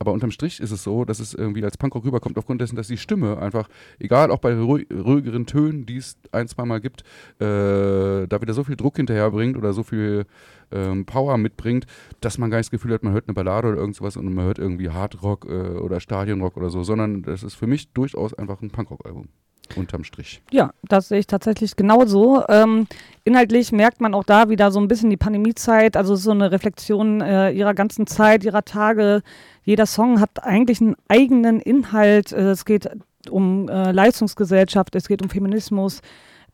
[0.00, 2.88] aber unterm Strich ist es so, dass es irgendwie als Punkrock rüberkommt, aufgrund dessen, dass
[2.88, 7.02] die Stimme einfach, egal auch bei ruhig, ruhigeren Tönen, die es ein, zweimal gibt,
[7.38, 10.24] äh, da wieder so viel Druck hinterherbringt oder so viel
[10.72, 11.86] ähm, Power mitbringt,
[12.20, 14.44] dass man gar nicht das Gefühl hat, man hört eine Ballade oder irgendwas und man
[14.44, 18.60] hört irgendwie Hardrock äh, oder Stadionrock oder so, sondern das ist für mich durchaus einfach
[18.62, 19.28] ein Punkrock-Album.
[19.76, 20.42] Unterm Strich.
[20.50, 22.42] Ja, das sehe ich tatsächlich genauso.
[22.48, 22.86] Ähm,
[23.24, 27.20] inhaltlich merkt man auch da wieder so ein bisschen die Pandemiezeit, also so eine Reflexion
[27.20, 29.22] äh, ihrer ganzen Zeit, ihrer Tage.
[29.62, 32.32] Jeder Song hat eigentlich einen eigenen Inhalt.
[32.32, 32.90] Äh, es geht
[33.28, 36.00] um äh, Leistungsgesellschaft, es geht um Feminismus,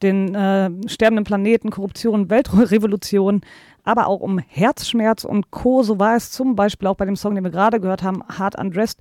[0.03, 3.41] den äh, sterbenden Planeten, Korruption, Weltrevolution,
[3.87, 5.82] aber auch um Herzschmerz und Co.
[5.82, 8.59] So war es zum Beispiel auch bei dem Song, den wir gerade gehört haben, Hard
[8.59, 8.99] Undressed.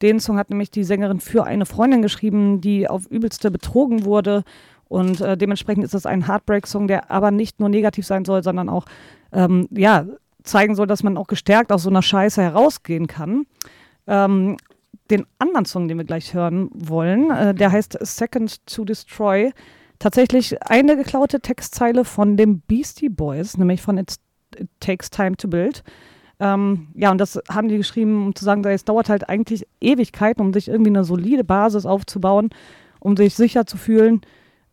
[0.00, 4.44] Den Song hat nämlich die Sängerin für eine Freundin geschrieben, die auf übelste betrogen wurde.
[4.88, 8.68] Und äh, dementsprechend ist es ein Heartbreak-Song, der aber nicht nur negativ sein soll, sondern
[8.68, 8.86] auch
[9.32, 10.06] ähm, ja,
[10.44, 13.44] zeigen soll, dass man auch gestärkt aus so einer Scheiße herausgehen kann.
[14.06, 14.56] Ähm,
[15.10, 19.52] den anderen Song, den wir gleich hören wollen, äh, der heißt Second to Destroy.
[19.98, 24.20] Tatsächlich eine geklaute Textzeile von den Beastie Boys, nämlich von It's,
[24.56, 25.82] It Takes Time to Build.
[26.40, 30.40] Ähm, ja, und das haben die geschrieben, um zu sagen, es dauert halt eigentlich Ewigkeiten,
[30.40, 32.50] um sich irgendwie eine solide Basis aufzubauen,
[33.00, 34.20] um sich sicher zu fühlen.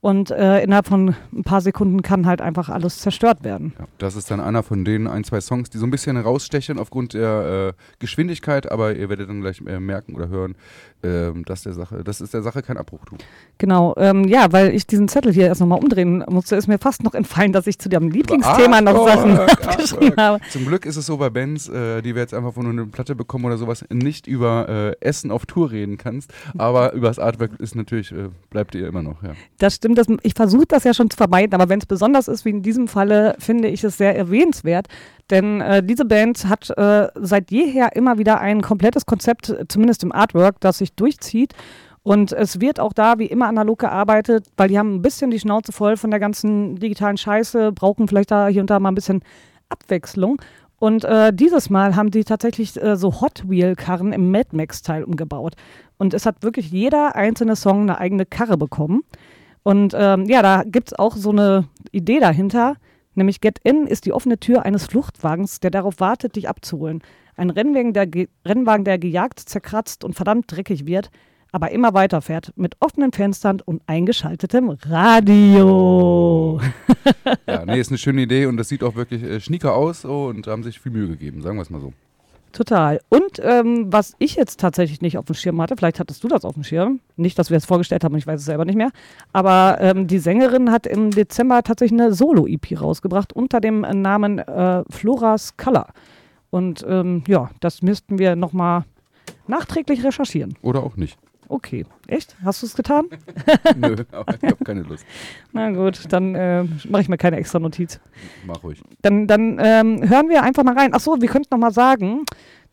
[0.05, 3.73] Und äh, innerhalb von ein paar Sekunden kann halt einfach alles zerstört werden.
[3.79, 6.77] Ja, das ist dann einer von den ein, zwei Songs, die so ein bisschen herausstechen
[6.77, 10.57] aufgrund der äh, Geschwindigkeit, aber ihr werdet dann gleich äh, merken oder hören,
[11.01, 13.25] ähm, dass der Sache, das ist der Sache kein Abbruch tut.
[13.57, 17.03] Genau, ähm, ja, weil ich diesen Zettel hier erst nochmal umdrehen musste, ist mir fast
[17.03, 20.39] noch entfallen, dass ich zu dem Lieblingsthema noch Sachen aufgeschrieben habe.
[20.51, 23.15] Zum Glück ist es so bei Bands, äh, die wir jetzt einfach von eine Platte
[23.15, 27.59] bekommen oder sowas, nicht über äh, Essen auf Tour reden kannst, aber über das Artwork
[27.59, 29.31] ist natürlich, äh, bleibt ihr immer noch, ja.
[29.57, 32.45] Das stimmt, das, ich versuche das ja schon zu vermeiden, aber wenn es besonders ist,
[32.45, 34.87] wie in diesem Falle, finde ich es sehr erwähnenswert.
[35.29, 40.11] Denn äh, diese Band hat äh, seit jeher immer wieder ein komplettes Konzept, zumindest im
[40.11, 41.53] Artwork, das sich durchzieht.
[42.03, 45.39] Und es wird auch da wie immer analog gearbeitet, weil die haben ein bisschen die
[45.39, 48.95] Schnauze voll von der ganzen digitalen Scheiße, brauchen vielleicht da hier und da mal ein
[48.95, 49.23] bisschen
[49.69, 50.39] Abwechslung.
[50.77, 55.55] Und äh, dieses Mal haben die tatsächlich äh, so Hot Wheel-Karren im Mad Max-Teil umgebaut.
[55.97, 59.01] Und es hat wirklich jeder einzelne Song eine eigene Karre bekommen.
[59.65, 62.75] Und ähm, ja, da gibt es auch so eine Idee dahinter,
[63.15, 67.01] nämlich Get In ist die offene Tür eines Fluchtwagens, der darauf wartet, dich abzuholen.
[67.35, 71.09] Ein Rennwagen, der, ge Rennwagen, der gejagt, zerkratzt und verdammt dreckig wird,
[71.51, 76.61] aber immer weiterfährt mit offenen Fenstern und eingeschaltetem Radio.
[77.47, 80.27] ja, nee, ist eine schöne Idee und das sieht auch wirklich äh, schnieker aus so,
[80.27, 81.91] und haben sich viel Mühe gegeben, sagen wir es mal so.
[82.55, 83.01] Total.
[83.09, 86.45] Und ähm, was ich jetzt tatsächlich nicht auf dem Schirm hatte, vielleicht hattest du das
[86.45, 88.91] auf dem Schirm, nicht, dass wir es vorgestellt haben, ich weiß es selber nicht mehr,
[89.33, 94.85] aber ähm, die Sängerin hat im Dezember tatsächlich eine Solo-EP rausgebracht unter dem Namen äh,
[94.89, 95.87] Flora's Color.
[96.49, 98.85] Und ähm, ja, das müssten wir nochmal
[99.47, 100.55] nachträglich recherchieren.
[100.61, 101.19] Oder auch nicht.
[101.47, 102.35] Okay, echt?
[102.43, 103.05] Hast du es getan?
[103.77, 105.05] Nö, aber ich habe keine Lust.
[105.51, 107.99] Na gut, dann äh, mache ich mir keine extra Notiz.
[108.45, 108.81] Mach ruhig.
[109.01, 110.93] Dann, dann ähm, hören wir einfach mal rein.
[110.93, 112.25] Achso, wir könnten noch mal sagen,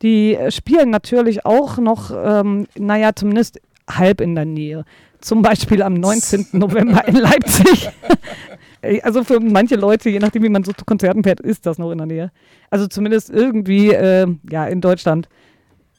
[0.03, 4.85] die äh, spielen natürlich auch noch, ähm, naja, zumindest halb in der Nähe.
[5.20, 6.47] Zum Beispiel am 19.
[6.53, 7.89] November in Leipzig.
[9.05, 11.93] Also für manche Leute, je nachdem, wie man so zu Konzerten fährt, ist das noch
[11.93, 12.33] in der Nähe.
[12.68, 15.29] Also zumindest irgendwie, äh, ja, in Deutschland.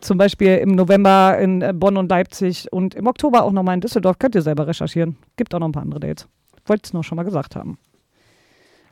[0.04, 3.82] Zum Beispiel im November in äh, Bonn und Leipzig und im Oktober auch nochmal in
[3.82, 4.20] Düsseldorf.
[4.20, 5.16] Könnt ihr selber recherchieren.
[5.38, 6.28] Gibt auch noch ein paar andere Dates.
[6.66, 7.78] Wollte es nur schon mal gesagt haben.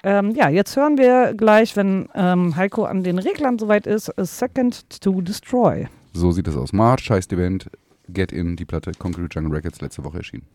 [0.04, 4.24] Ähm, ja, jetzt hören wir gleich, wenn ähm, Heiko an den Reglern soweit ist, A
[4.24, 5.88] Second to Destroy.
[6.14, 6.72] So sieht es aus.
[6.72, 7.70] March heißt Band.
[8.08, 10.46] Get In, die Platte Concrete Jungle Records, letzte Woche erschienen.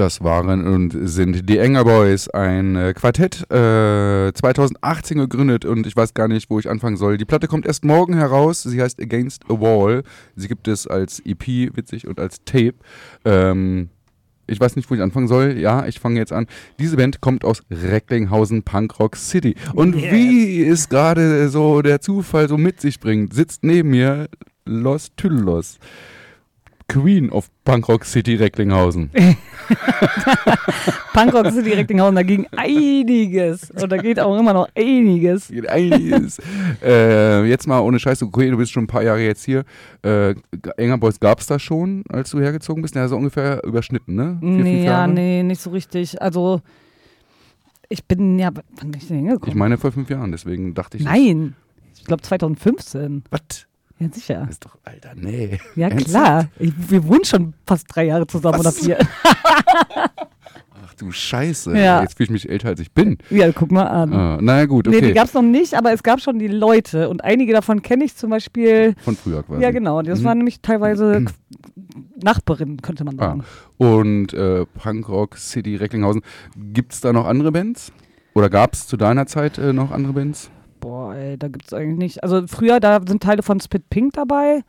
[0.00, 5.94] Das waren und sind die Enger Boys, ein äh, Quartett, äh, 2018 gegründet und ich
[5.94, 7.18] weiß gar nicht, wo ich anfangen soll.
[7.18, 8.62] Die Platte kommt erst morgen heraus.
[8.62, 10.02] Sie heißt Against a Wall.
[10.36, 12.76] Sie gibt es als EP, witzig, und als Tape.
[13.26, 13.90] Ähm,
[14.46, 15.58] ich weiß nicht, wo ich anfangen soll.
[15.58, 16.46] Ja, ich fange jetzt an.
[16.78, 19.54] Diese Band kommt aus Recklinghausen, Punkrock City.
[19.74, 20.12] Und Yes.
[20.14, 24.30] wie es gerade so der Zufall so mit sich bringt, sitzt neben mir
[24.64, 25.78] Los Tyllos.
[26.90, 29.10] Queen of Punkrock City Recklinghausen.
[31.12, 33.70] Punkrock ist direkt in Hausen, da ging einiges.
[33.70, 35.48] Und da geht auch immer noch einiges.
[35.48, 36.38] Geht einiges.
[36.82, 39.64] äh, jetzt mal ohne Scheiße, okay, du bist schon ein paar Jahre jetzt hier.
[40.02, 40.34] Äh,
[40.76, 42.94] Enger Boys gab es da schon, als du hergezogen bist?
[42.94, 44.38] Ja, so ungefähr überschnitten, ne?
[44.40, 46.20] Vier, Nee, ja, nee, nicht so richtig.
[46.20, 46.60] Also,
[47.88, 49.48] ich bin ja, wann bin ich denn hingekommen?
[49.48, 51.04] Ich meine vor fünf Jahren, deswegen dachte ich.
[51.04, 51.54] Nein,
[51.94, 53.24] ich glaube 2015.
[53.30, 53.66] Was?
[54.00, 54.46] Ja, sicher.
[54.50, 55.58] Ist doch, Alter, nee.
[55.76, 56.10] Ja, Ernsthaft?
[56.10, 56.48] klar.
[56.58, 58.78] Ich, wir wohnen schon fast drei Jahre zusammen oder Was?
[58.78, 58.98] vier.
[60.82, 61.76] Ach du Scheiße.
[61.76, 62.00] Ja.
[62.02, 63.18] Jetzt fühle ich mich älter, als ich bin.
[63.30, 64.12] Ja, guck mal an.
[64.12, 65.12] Ah, naja, gut, Nee, die okay.
[65.14, 67.08] gab es noch nicht, aber es gab schon die Leute.
[67.08, 68.94] Und einige davon kenne ich zum Beispiel.
[69.02, 69.62] Von früher quasi.
[69.62, 70.00] Ja, genau.
[70.02, 70.24] Das Mhm.
[70.24, 71.32] waren nämlich teilweise K-
[72.22, 73.24] Nachbarinnen, könnte man Ah.
[73.28, 73.44] sagen.
[73.78, 76.22] Und äh, Punkrock City Recklinghausen.
[76.56, 77.92] Gibt es da noch andere Bands?
[78.34, 80.50] Oder gab es zu deiner Zeit äh, noch andere Bands?
[80.80, 82.22] Boah, ey, da gibt es eigentlich nicht.
[82.24, 84.62] Also früher, da sind Teile von Spit Pink dabei.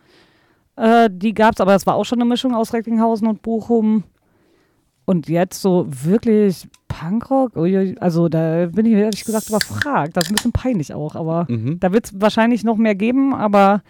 [0.76, 4.04] Äh, die gab es, aber das war auch schon eine Mischung aus Recklinghausen und Bochum.
[5.06, 7.58] Und jetzt so wirklich Punkrock?
[8.00, 10.16] Also da bin ich ehrlich gesagt überfragt.
[10.16, 11.80] Das ist ein bisschen peinlich auch, aber Mhm.
[11.80, 13.82] da wird es wahrscheinlich noch mehr geben, aber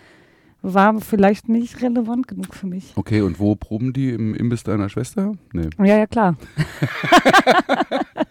[0.64, 2.94] war vielleicht nicht relevant genug für mich.
[2.96, 4.12] Okay, und wo proben die?
[4.12, 5.34] Im Imbiss deiner Schwester?
[5.54, 5.70] Nee.
[5.80, 6.36] Ja, ja, klar.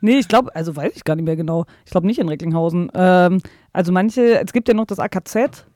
[0.00, 1.66] nee, ich glaube, also weiß ich gar nicht mehr genau.
[1.84, 2.90] Ich glaube nicht in Recklinghausen.
[2.94, 3.40] Ähm,
[3.72, 5.66] also manche, es gibt ja noch das AKZ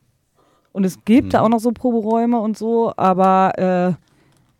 [0.71, 3.97] und es gibt da auch noch so Proberäume und so, aber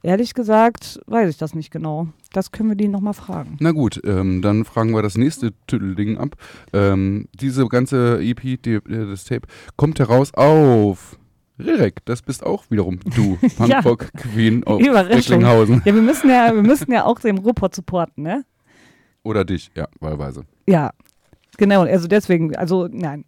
[0.04, 2.08] äh, ehrlich gesagt weiß ich das nicht genau.
[2.34, 3.58] Das können wir die nochmal fragen.
[3.60, 6.36] Na gut, ähm, dann fragen wir das nächste Tüdelding ab.
[6.74, 11.18] Ähm, diese ganze EP, die, äh, das Tape, kommt heraus auf
[11.60, 12.06] Rirek.
[12.06, 13.82] Das bist auch wiederum du, Ja.
[13.82, 15.14] Punkrock Queen auf Überraschung.
[15.14, 15.82] Recklinghausen.
[15.86, 18.46] Ja, wir müssen ja, wir müssen ja auch den Ruhrpott supporten, ne?
[19.28, 20.46] Oder dich, ja, wahlweise.
[20.68, 20.92] Ja,
[21.58, 21.82] genau.
[21.82, 23.26] Also deswegen, also nein.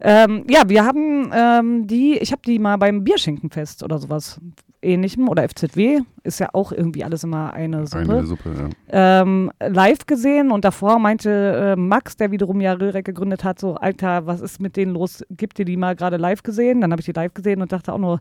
[0.00, 4.40] Ähm, ja, wir haben ähm, die, ich habe die mal beim Bierschinkenfest oder sowas
[4.82, 8.50] ähnlichem oder FZW, ist ja auch irgendwie alles immer eine Suppe, Eine Suppe,
[8.90, 9.22] ja.
[9.22, 13.74] ähm, live gesehen und davor meinte äh, Max, der wiederum ja Röhrek gegründet hat, so,
[13.74, 15.24] Alter, was ist mit denen los?
[15.30, 16.80] Gibt ihr die mal gerade live gesehen?
[16.80, 18.20] Dann habe ich die live gesehen und dachte auch nur,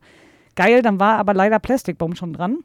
[0.56, 2.58] geil, dann war aber leider Plastic Bomb schon dran.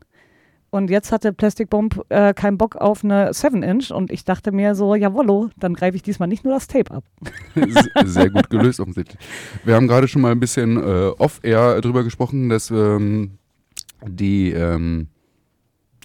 [0.74, 4.74] Und jetzt hatte Plastic Bomb äh, keinen Bock auf eine 7-Inch und ich dachte mir
[4.74, 7.04] so, jawollo, dann greife ich diesmal nicht nur das Tape ab.
[7.54, 9.18] Se- Sehr gut gelöst offensichtlich.
[9.64, 13.32] Wir haben gerade schon mal ein bisschen äh, off-air drüber gesprochen, dass ähm,
[14.06, 15.08] die ähm,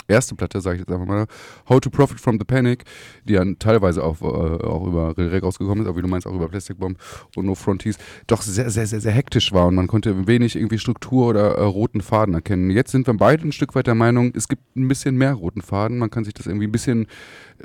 [0.08, 1.26] erste Platte, sage ich jetzt einfach mal,
[1.68, 2.84] How to Profit from the Panic,
[3.26, 6.34] die dann teilweise auch, äh, auch über Rirek rausgekommen ist, aber wie du meinst, auch
[6.34, 6.97] über Plastic Bomb
[7.36, 7.97] und No Fronties,
[8.28, 11.64] doch sehr, sehr, sehr, sehr hektisch war und man konnte wenig irgendwie Struktur oder äh,
[11.64, 12.70] roten Faden erkennen.
[12.70, 15.62] Jetzt sind wir beide ein Stück weit der Meinung, es gibt ein bisschen mehr roten
[15.62, 17.08] Faden, man kann sich das irgendwie ein bisschen,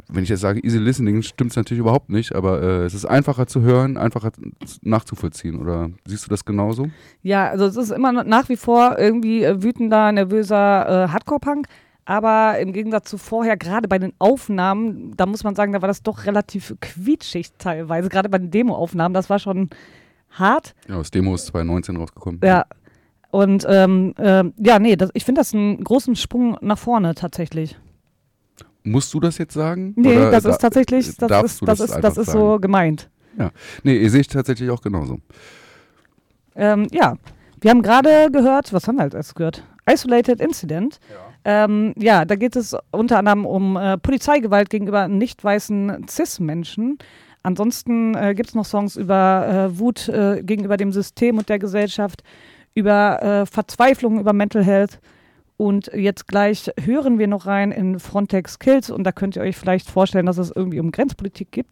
[0.09, 3.05] wenn ich jetzt sage easy listening, stimmt es natürlich überhaupt nicht, aber äh, es ist
[3.05, 4.32] einfacher zu hören, einfacher
[4.82, 6.88] nachzuvollziehen, oder siehst du das genauso?
[7.22, 11.66] Ja, also es ist immer nach wie vor irgendwie äh, wütender, nervöser äh, Hardcore-Punk.
[12.05, 15.86] Aber im Gegensatz zu vorher, gerade bei den Aufnahmen, da muss man sagen, da war
[15.88, 18.09] das doch relativ quietschig teilweise.
[18.09, 19.70] Gerade bei den Demo-Aufnahmen, das war schon
[20.30, 20.74] hart.
[20.88, 22.40] Ja, das Demo ist 2019 rausgekommen.
[22.42, 22.64] Ja.
[23.30, 27.78] Und ähm, ähm, ja, nee, das, ich finde das einen großen Sprung nach vorne tatsächlich.
[28.82, 29.94] Musst du das jetzt sagen?
[29.96, 33.09] Nee, Oder das da- ist tatsächlich, das ist, du das ist, das ist so gemeint.
[33.84, 35.18] Nee, sehe ich tatsächlich auch genauso.
[36.55, 37.16] Ähm, ja,
[37.61, 39.64] wir haben gerade gehört, was haben wir als erstes gehört?
[39.90, 41.00] Isolated Incident.
[41.11, 46.99] Ja, ähm, ja da geht es unter anderem um äh, Polizeigewalt gegenüber nicht weißen Cis-Menschen.
[47.43, 51.59] Ansonsten äh, gibt es noch Songs über äh, Wut äh, gegenüber dem System und der
[51.59, 52.22] Gesellschaft,
[52.74, 55.01] über äh, Verzweiflung, über Mental Health.
[55.57, 59.57] Und jetzt gleich hören wir noch rein in Frontex Kills und da könnt ihr euch
[59.57, 61.70] vielleicht vorstellen, dass es irgendwie um Grenzpolitik gibt.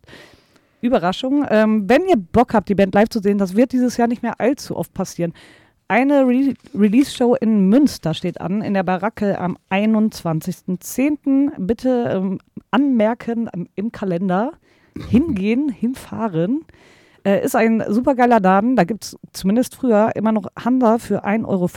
[0.80, 1.44] Überraschung.
[1.48, 4.22] Ähm, wenn ihr Bock habt, die Band live zu sehen, das wird dieses Jahr nicht
[4.22, 5.32] mehr allzu oft passieren.
[5.90, 11.50] Eine Re Release-Show in Münster steht an, in der Baracke am 21.10.
[11.58, 12.38] Bitte ähm,
[12.70, 14.52] anmerken ähm, im Kalender.
[15.08, 16.64] Hingehen, hinfahren.
[17.24, 18.76] Äh, ist ein supergeiler Laden.
[18.76, 21.68] Da gibt es zumindest früher immer noch Handa für 1,50 Euro.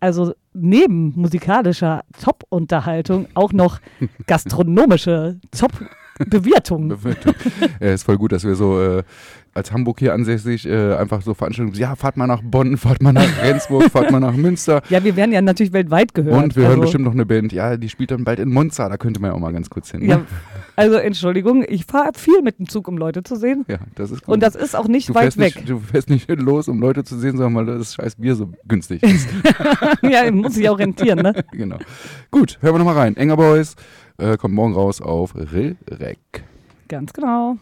[0.00, 3.80] Also neben musikalischer Top-Unterhaltung auch noch
[4.26, 5.80] gastronomische Top-
[6.26, 6.88] Bewirtung.
[6.88, 7.34] Bewirtung.
[7.80, 9.02] ja, ist voll gut, dass wir so äh,
[9.58, 13.12] als Hamburg hier ansässig äh, einfach so Veranstaltungen, ja, fahrt mal nach Bonn, fahrt mal
[13.12, 14.82] nach Rendsburg, fahrt mal nach Münster.
[14.88, 16.42] Ja, wir werden ja natürlich weltweit gehört.
[16.42, 18.88] Und wir hören also, bestimmt noch eine Band, ja, die spielt dann bald in Monza,
[18.88, 20.00] da könnte man ja auch mal ganz kurz hin.
[20.00, 20.06] Ne?
[20.06, 20.24] Ja,
[20.76, 23.64] also Entschuldigung, ich fahre viel mit dem Zug, um Leute zu sehen.
[23.68, 24.34] Ja, das ist gut.
[24.34, 25.56] Und das ist auch nicht du weit weg.
[25.56, 28.50] Nicht, du fährst nicht los, um Leute zu sehen, sondern weil das scheiß Bier so
[28.66, 29.28] günstig ist.
[30.02, 31.44] ja, muss sich auch rentieren, ne?
[31.52, 31.78] genau.
[32.30, 33.16] Gut, hören wir nochmal rein.
[33.16, 33.74] Enger Boys
[34.18, 36.44] äh, kommt morgen raus auf Rilrek.
[36.88, 37.58] Ganz genau.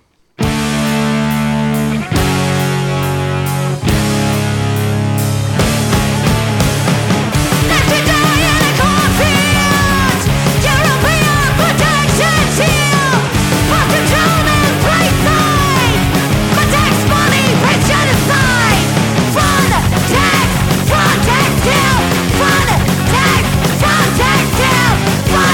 [25.07, 25.46] Fire!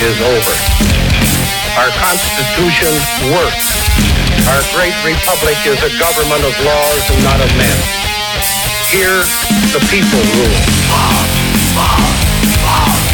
[0.00, 0.54] Is over.
[1.76, 2.88] Our Constitution
[3.36, 3.68] works.
[4.48, 7.78] Our great republic is a government of laws and not of men.
[8.88, 9.20] Here,
[9.76, 10.60] the people rule.
[12.64, 13.09] Watch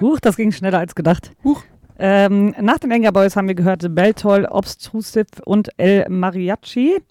[0.00, 1.32] Huch, das ging schneller als gedacht.
[1.44, 1.62] Huch.
[1.98, 7.02] Ähm, nach den Anger Boys haben wir gehört Beltol, Obstrusive und El Mariachi.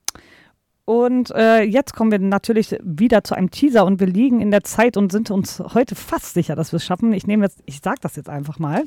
[0.86, 4.64] Und äh, jetzt kommen wir natürlich wieder zu einem Teaser und wir liegen in der
[4.64, 7.14] Zeit und sind uns heute fast sicher, dass wir es schaffen.
[7.14, 8.84] Ich nehme jetzt, ich sage das jetzt einfach mal.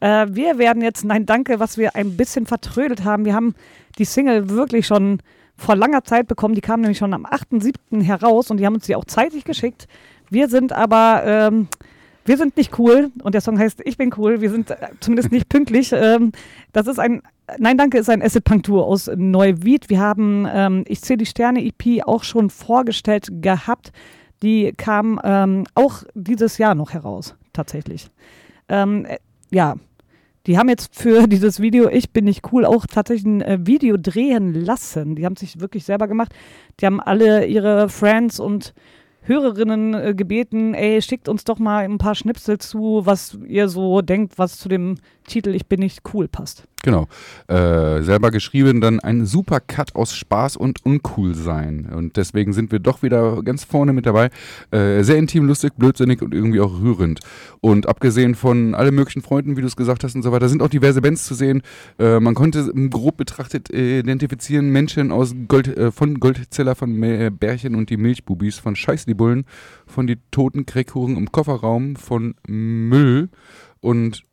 [0.00, 3.24] Äh, wir werden jetzt, nein, danke, was wir ein bisschen vertrödelt haben.
[3.24, 3.54] Wir haben
[3.96, 5.20] die Single wirklich schon
[5.56, 6.54] vor langer Zeit bekommen.
[6.54, 8.02] Die kam nämlich schon am 8.7.
[8.02, 9.88] heraus und die haben uns die auch zeitig geschickt.
[10.28, 11.68] Wir sind aber, ähm,
[12.30, 14.40] wir sind nicht cool und der Song heißt Ich bin cool.
[14.40, 15.90] Wir sind äh, zumindest nicht pünktlich.
[15.92, 16.30] Ähm,
[16.72, 17.22] das ist ein,
[17.58, 19.90] nein, danke, ist ein Acid Punk Tour aus Neuwied.
[19.90, 23.90] Wir haben ähm, Ich zähle die Sterne EP auch schon vorgestellt gehabt.
[24.44, 28.06] Die kam ähm, auch dieses Jahr noch heraus, tatsächlich.
[28.68, 29.18] Ähm, äh,
[29.50, 29.74] ja,
[30.46, 33.96] die haben jetzt für dieses Video Ich bin nicht cool auch tatsächlich ein äh, Video
[33.96, 35.16] drehen lassen.
[35.16, 36.32] Die haben sich wirklich selber gemacht.
[36.78, 38.72] Die haben alle ihre Friends und
[39.22, 44.00] Hörerinnen äh, gebeten, ey, schickt uns doch mal ein paar Schnipsel zu, was ihr so
[44.00, 46.64] denkt, was zu dem Titel Ich bin nicht cool passt.
[46.82, 47.08] Genau.
[47.46, 51.90] Äh, selber geschrieben dann ein super Cut aus Spaß und Uncool sein.
[51.94, 54.30] Und deswegen sind wir doch wieder ganz vorne mit dabei.
[54.70, 57.20] Äh, sehr intim, lustig, blödsinnig und irgendwie auch rührend.
[57.60, 60.62] Und abgesehen von alle möglichen Freunden, wie du es gesagt hast und so weiter, sind
[60.62, 61.60] auch diverse Bands zu sehen.
[61.98, 67.30] Äh, man konnte grob betrachtet äh, identifizieren Menschen aus Gold, äh, von Goldzeller, von äh,
[67.30, 69.44] Bärchen und die Milchbubis, von Scheiß die Bullen,
[69.86, 73.28] von die toten Kreckhuren im Kofferraum, von Müll
[73.80, 74.24] und.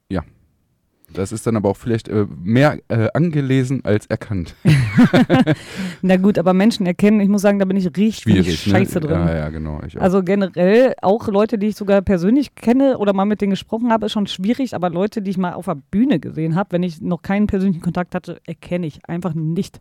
[1.17, 4.55] Das ist dann aber auch vielleicht äh, mehr äh, angelesen als erkannt.
[6.01, 9.07] Na gut, aber Menschen erkennen, ich muss sagen, da bin ich richtig Schwierig, scheiße ne?
[9.07, 9.19] drin.
[9.27, 9.81] Ja, ja, genau.
[9.99, 14.05] Also generell auch Leute, die ich sogar persönlich kenne oder mal mit denen gesprochen habe,
[14.05, 17.01] ist schon schwierig, aber Leute, die ich mal auf der Bühne gesehen habe, wenn ich
[17.01, 19.79] noch keinen persönlichen Kontakt hatte, erkenne ich einfach nicht.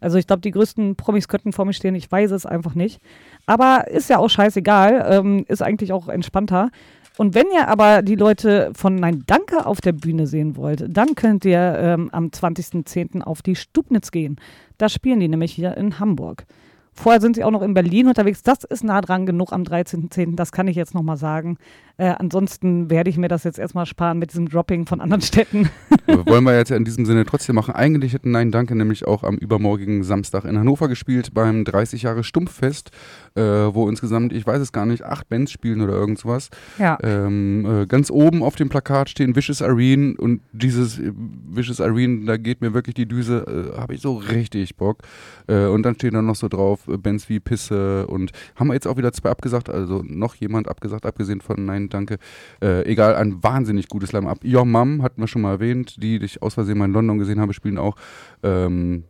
[0.00, 3.00] Also ich glaube, die größten Promis könnten vor mir stehen, ich weiß es einfach nicht.
[3.46, 6.70] Aber ist ja auch scheißegal, ähm, ist eigentlich auch entspannter.
[7.18, 11.14] Und wenn ihr aber die Leute von Nein Danke auf der Bühne sehen wollt, dann
[11.14, 13.22] könnt ihr ähm, am 20.10.
[13.22, 14.36] auf die Stubnitz gehen.
[14.78, 16.46] Da spielen die nämlich hier in Hamburg.
[16.94, 18.42] Vorher sind sie auch noch in Berlin unterwegs.
[18.42, 20.36] Das ist nah dran genug am 13.10.
[20.36, 21.56] Das kann ich jetzt nochmal sagen.
[21.98, 25.68] Äh, ansonsten werde ich mir das jetzt erstmal sparen mit diesem Dropping von anderen Städten.
[26.06, 27.74] Wollen wir jetzt in diesem Sinne trotzdem machen.
[27.74, 32.24] Eigentlich hätten Nein Danke nämlich auch am übermorgigen Samstag in Hannover gespielt beim 30 Jahre
[32.24, 32.90] Stumpffest,
[33.34, 36.48] äh, wo insgesamt, ich weiß es gar nicht, acht Bands spielen oder irgend sowas.
[36.78, 36.98] Ja.
[37.02, 42.24] Ähm, äh, ganz oben auf dem Plakat stehen Vicious Irene und dieses äh, Vicious Irene,
[42.24, 44.98] da geht mir wirklich die Düse, äh, habe ich so richtig Bock.
[45.46, 48.86] Äh, und dann stehen da noch so drauf Bands wie Pisse und haben wir jetzt
[48.86, 52.18] auch wieder zwei abgesagt, also noch jemand abgesagt, abgesehen von Nein Danke.
[52.60, 54.44] Äh, egal, ein wahnsinnig gutes Line-Up.
[54.44, 57.40] Your Mom hatten wir schon mal erwähnt, die ich aus Versehen mal in London gesehen
[57.40, 57.96] habe, spielen auch.
[58.42, 59.04] Ähm,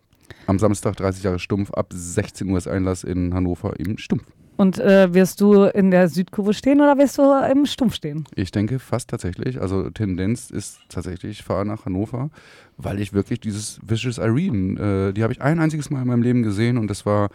[0.46, 4.24] am Samstag 30 Jahre Stumpf, ab 16 Uhr ist Einlass in Hannover im Stumpf.
[4.56, 8.24] Und äh, wirst du in der Südkurve stehen oder wirst du im Stumpf stehen?
[8.34, 9.60] Ich denke fast tatsächlich.
[9.60, 12.30] Also Tendenz ist tatsächlich, ich fahre nach Hannover,
[12.76, 16.22] weil ich wirklich dieses Vicious Irene, äh, die habe ich ein einziges Mal in meinem
[16.22, 17.30] Leben gesehen und das war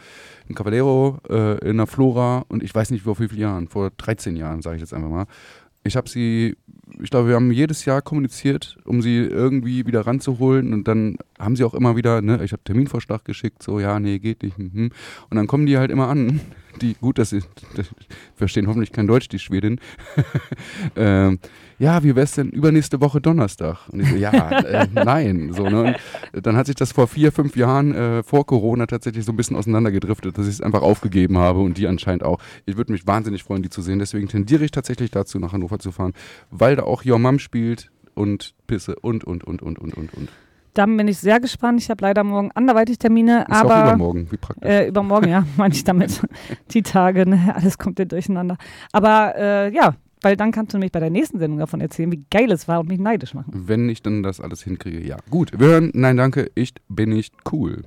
[0.47, 3.91] in Cavallero, äh, in der Flora und ich weiß nicht vor wie vielen Jahren, vor
[3.97, 5.25] 13 Jahren sage ich jetzt einfach mal.
[5.83, 6.55] Ich habe sie,
[7.01, 11.55] ich glaube, wir haben jedes Jahr kommuniziert, um sie irgendwie wieder ranzuholen und dann haben
[11.55, 14.57] sie auch immer wieder, ne, ich habe Terminvorschlag geschickt, so, ja, nee, geht nicht.
[14.57, 14.91] mhm.
[15.29, 16.39] Und dann kommen die halt immer an.
[16.81, 17.41] Die, gut, dass sie
[17.75, 17.87] das
[18.35, 19.79] verstehen hoffentlich kein Deutsch, die Schwedin.
[20.95, 21.39] ähm,
[21.79, 23.89] ja, wie wär's denn übernächste Woche Donnerstag?
[23.89, 25.53] Und ich so, ja, äh, nein.
[25.53, 25.95] So, ne?
[26.33, 29.35] Und dann hat sich das vor vier, fünf Jahren äh, vor Corona tatsächlich so ein
[29.35, 32.39] bisschen auseinandergedriftet, dass ich es einfach aufgegeben habe und die anscheinend auch.
[32.65, 33.99] Ich würde mich wahnsinnig freuen, die zu sehen.
[33.99, 36.13] Deswegen tendiere ich tatsächlich dazu, nach Hannover zu fahren,
[36.51, 40.29] weil da auch Your Mom spielt und Pisse und, und, und, und, und, und, und.
[40.73, 41.81] Dann bin ich sehr gespannt.
[41.81, 44.69] Ich habe leider morgen anderweitig Termine, Ist auch aber übermorgen, wie praktisch.
[44.69, 46.21] Äh, übermorgen, ja, meine ich damit.
[46.71, 47.53] Die Tage, ne?
[47.55, 48.57] alles kommt dir durcheinander.
[48.91, 52.23] Aber äh, ja, weil dann kannst du nämlich bei der nächsten Sendung davon erzählen, wie
[52.29, 53.51] geil es war und mich neidisch machen.
[53.53, 55.17] Wenn ich dann das alles hinkriege, ja.
[55.29, 57.83] Gut, wir hören, nein, danke, ich bin nicht cool.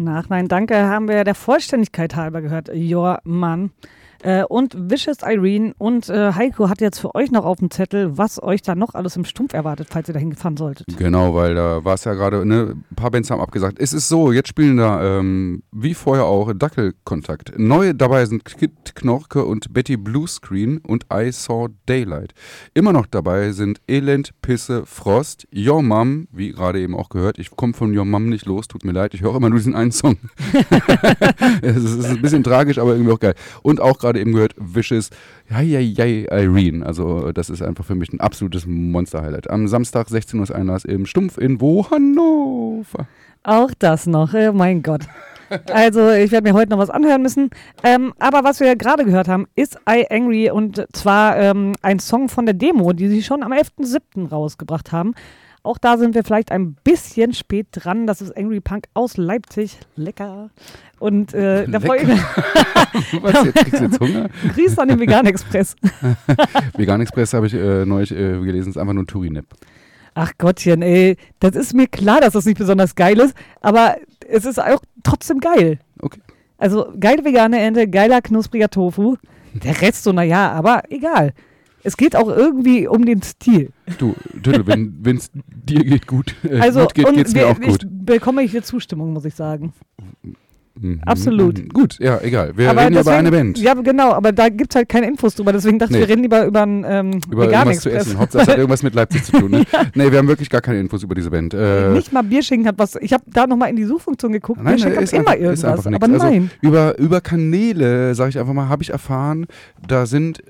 [0.00, 2.70] Nach Nein Danke haben wir der Vollständigkeit halber gehört.
[2.72, 3.72] Your Mann.
[4.22, 8.18] Äh, und Vicious Irene und äh, Heiko hat jetzt für euch noch auf dem Zettel,
[8.18, 10.86] was euch da noch alles im Stumpf erwartet, falls ihr dahin gefahren solltet.
[10.96, 13.78] Genau, weil da war es ja gerade, ne, ein paar Bands haben abgesagt.
[13.78, 17.58] Es ist so, jetzt spielen da, ähm, wie vorher auch, Dackelkontakt.
[17.58, 22.32] Neu dabei sind Kid Knorke und Betty Bluescreen und I Saw Daylight.
[22.74, 27.38] Immer noch dabei sind Elend, Pisse, Frost, Your Mom, wie gerade eben auch gehört.
[27.38, 29.74] Ich komme von Your Mom nicht los, tut mir leid, ich höre immer nur diesen
[29.74, 30.16] einen Song.
[31.62, 33.34] es ist ein bisschen tragisch, aber irgendwie auch geil.
[33.62, 34.54] Und auch gerade eben gehört
[35.50, 36.84] ja, ja, Irene.
[36.84, 39.50] Also das ist einfach für mich ein absolutes Monster-Highlight.
[39.50, 41.90] Am Samstag 16 Uhr Einlass im Stumpf in wo?
[41.90, 43.06] Hannover.
[43.42, 45.02] Auch das noch, oh mein Gott.
[45.72, 47.50] Also ich werde mir heute noch was anhören müssen.
[47.82, 52.28] Ähm, aber was wir gerade gehört haben, ist I Angry und zwar ähm, ein Song
[52.28, 54.28] von der Demo, die sie schon am 11.07.
[54.28, 55.14] rausgebracht haben.
[55.68, 58.06] Auch da sind wir vielleicht ein bisschen spät dran.
[58.06, 59.78] Das ist Angry Punk aus Leipzig.
[59.96, 60.48] Lecker.
[60.98, 62.20] Und äh, da freue ich mich.
[63.20, 64.30] Was, jetzt kriegst du jetzt Hunger?
[64.54, 65.76] Grüß an den Vegan Express.
[66.74, 69.44] Vegan Express habe ich äh, neulich äh, gelesen, ist einfach nur Turinep.
[70.14, 71.18] Ach Gottchen, ey.
[71.38, 75.38] Das ist mir klar, dass das nicht besonders geil ist, aber es ist auch trotzdem
[75.38, 75.80] geil.
[76.00, 76.22] Okay.
[76.56, 79.16] Also geile vegane Ente, geiler knuspriger Tofu.
[79.52, 81.34] Der Rest so, naja, aber egal.
[81.84, 83.70] Es geht auch irgendwie um den Stil.
[83.98, 87.60] Du, Tüttel, wenn es dir geht gut, äh, Also, gut geht, geht's mir wir- auch
[87.60, 87.84] gut.
[87.84, 89.72] ich bekomme hier Zustimmung, muss ich sagen.
[90.80, 91.58] Mhm, absolut.
[91.58, 91.68] mhm.
[91.70, 92.56] Gut, ja, egal.
[92.56, 93.58] Wir reden ja über eine Band.
[93.58, 95.52] Ja, genau, aber da gibt es halt keine Infos drüber.
[95.52, 96.06] Deswegen dachte ich, Nee.
[96.06, 98.16] wir reden lieber über einen ähm, über irgendwas zu essen.
[98.16, 99.50] Hauptsache es hat irgendwas mit Leipzig zu tun.
[99.50, 99.64] Ne?
[99.96, 101.52] Nee, wir haben wirklich gar keine Infos über diese Band.
[101.52, 102.94] Äh, Nicht mal Bierschinken hat was.
[102.96, 104.62] Ich habe da nochmal in die Suchfunktion geguckt.
[104.62, 105.84] Nein, Bierschinken ist hat immer einfach, ist irgendwas.
[105.86, 106.04] nichts.
[106.04, 106.42] aber nein.
[106.62, 109.46] Also über, über Kanäle, sage ich einfach mal, habe ich erfahren,
[109.86, 110.42] da sind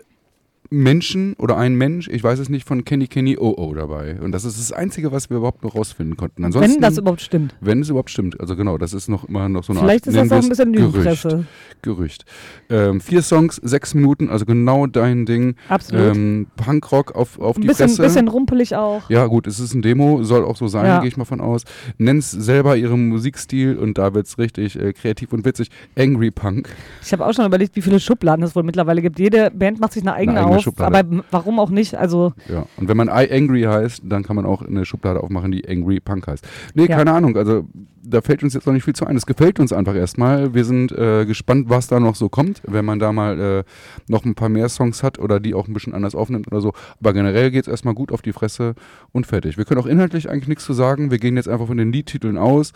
[0.71, 4.17] Menschen oder ein Mensch, ich weiß es nicht, von Kenny Kenny Oh dabei.
[4.21, 6.45] Und das ist das Einzige, was wir überhaupt noch rausfinden konnten.
[6.45, 7.55] Ansonsten, wenn das überhaupt stimmt.
[7.61, 8.39] wenn es überhaupt stimmt.
[8.41, 10.43] Also genau, das ist noch immer noch so eine Vielleicht Art, ist das auch ein
[10.43, 10.95] es bisschen Gerücht.
[10.95, 11.47] Lügenpresse.
[11.83, 12.25] Gerücht.
[12.69, 15.55] Ähm, vier Songs, sechs Minuten, also genau dein Ding.
[15.69, 16.17] Absolut.
[16.17, 18.03] Ähm, Punkrock auf, auf Ein die bisschen, Fresse.
[18.03, 19.09] bisschen rumpelig auch.
[19.09, 20.99] Ja, gut, es ist ein Demo, soll auch so sein, Ja.
[21.01, 21.63] gehe ich mal von aus.
[21.97, 25.71] Nenn's selber ihren Musikstil und da wird's richtig äh, kreativ und witzig.
[25.97, 26.69] Angry Punk.
[27.03, 29.19] Ich habe auch schon überlegt, wie viele Schubladen es wohl mittlerweile gibt.
[29.19, 30.81] Jede Band macht sich eine eigene, eigene auf.
[30.81, 31.95] Aber warum auch nicht?
[31.95, 32.67] Also, Ja.
[32.77, 36.01] Und wenn man I Angry heißt, dann kann man auch eine Schublade aufmachen, die Angry
[36.01, 36.47] Punk heißt.
[36.75, 36.97] Nee, Ja.
[36.97, 37.67] keine Ahnung, also
[38.11, 39.17] da fällt uns jetzt noch nicht viel zu ein.
[39.17, 40.55] Es gefällt uns einfach erstmal.
[40.55, 43.65] Wir sind äh, gespannt, was da noch so kommt, wenn man da mal äh,
[44.11, 46.73] noch ein paar mehr Songs hat oder die auch ein bisschen anders aufnimmt oder so.
[47.01, 48.75] Aber generell geht's erstmal gut auf die Fresse
[49.13, 49.59] und fertig.
[49.59, 51.11] Wir können auch inhaltlich eigentlich nichts zu sagen.
[51.11, 52.73] Wir gehen jetzt einfach von den Liedtiteln aus.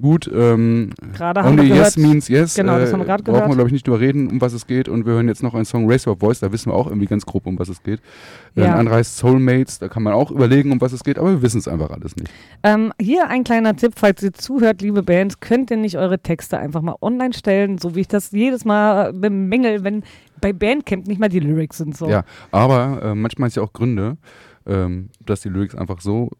[0.00, 1.84] Gut, ähm, gerade haben wir gehört.
[1.84, 2.54] Yes means Yes.
[2.54, 3.54] Genau, das äh, haben wir gerade Brauchen wir, gehört.
[3.56, 4.88] glaube ich, nicht drüber reden, um was es geht.
[4.88, 7.06] Und wir hören jetzt noch einen Song Race Your Voice, da wissen wir auch irgendwie
[7.06, 8.00] ganz grob, um was es geht.
[8.56, 8.76] Äh, Ja.
[8.76, 11.58] Ein heißt Soulmates, da kann man auch überlegen, um was es geht, aber wir wissen
[11.58, 12.30] es einfach alles nicht.
[12.62, 16.58] Ähm, hier ein kleiner Tipp, falls ihr zuhört, liebe Bands, könnt ihr nicht eure Texte
[16.58, 20.02] einfach mal online stellen, so wie ich das jedes Mal bemängel, wenn
[20.40, 21.96] bei Bandcamp nicht mal die Lyrics sind.
[21.96, 22.08] So.
[22.08, 24.16] Ja, aber äh, manchmal ist ja auch Gründe,
[24.66, 26.30] ähm, dass die Lyrics einfach so.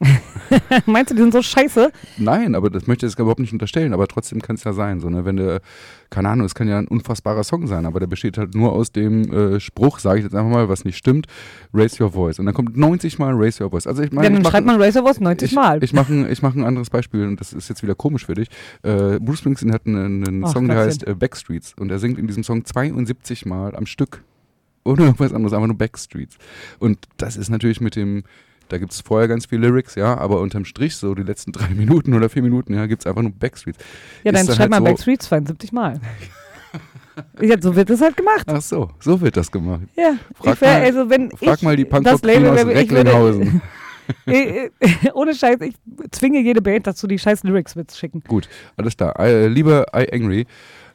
[0.86, 1.90] Meinst du, die sind so scheiße?
[2.18, 5.00] Nein, aber das möchte ich jetzt überhaupt nicht unterstellen, aber trotzdem kann es ja sein.
[5.00, 5.24] So, ne?
[5.24, 5.60] Wenn du,
[6.10, 8.92] keine Ahnung, es kann ja ein unfassbarer Song sein, aber der besteht halt nur aus
[8.92, 11.26] dem äh, Spruch, sage ich jetzt einfach mal, was nicht stimmt,
[11.72, 12.38] Raise Your Voice.
[12.38, 13.86] Und dann kommt 90 Mal Raise Your Voice.
[13.86, 15.82] Also ich meine, Ja, dann ich mach- schreibt man Racer Wars 90 ich, Mal.
[15.82, 18.34] Ich mache ein, ich mach ein anderes Beispiel und das ist jetzt wieder komisch für
[18.34, 18.48] dich.
[18.82, 22.18] Äh, Bruce Springsteen hat einen, einen Ach, Song, der heißt äh, Backstreets und er singt
[22.18, 24.22] in diesem Song 72 Mal am Stück.
[24.84, 26.36] Ohne irgendwas anderes, einfach nur Backstreets.
[26.78, 28.22] Und das ist natürlich mit dem,
[28.68, 31.68] da gibt es vorher ganz viel Lyrics, ja, aber unterm Strich, so die letzten drei
[31.74, 33.78] Minuten oder vier Minuten, ja, gibt es einfach nur Backstreets.
[34.24, 36.00] ja, dann dann schreibt halt man so- Backstreet 72 Mal.
[37.40, 38.44] ja, so wird das halt gemacht.
[38.46, 39.82] Ach so, so wird das gemacht.
[39.96, 43.62] Ja, Frag wär, mal- also wenn Frag ich mal die Label aus ich würde, Recklinghausen.
[44.26, 44.70] äh, äh,
[45.14, 45.74] ohne Scheiß, ich
[46.12, 48.22] zwinge jede Band dazu, die scheiß Lyrics mitzuschicken.
[48.28, 49.18] Gut, alles klar.
[49.18, 50.46] Äh, liebe I Angry,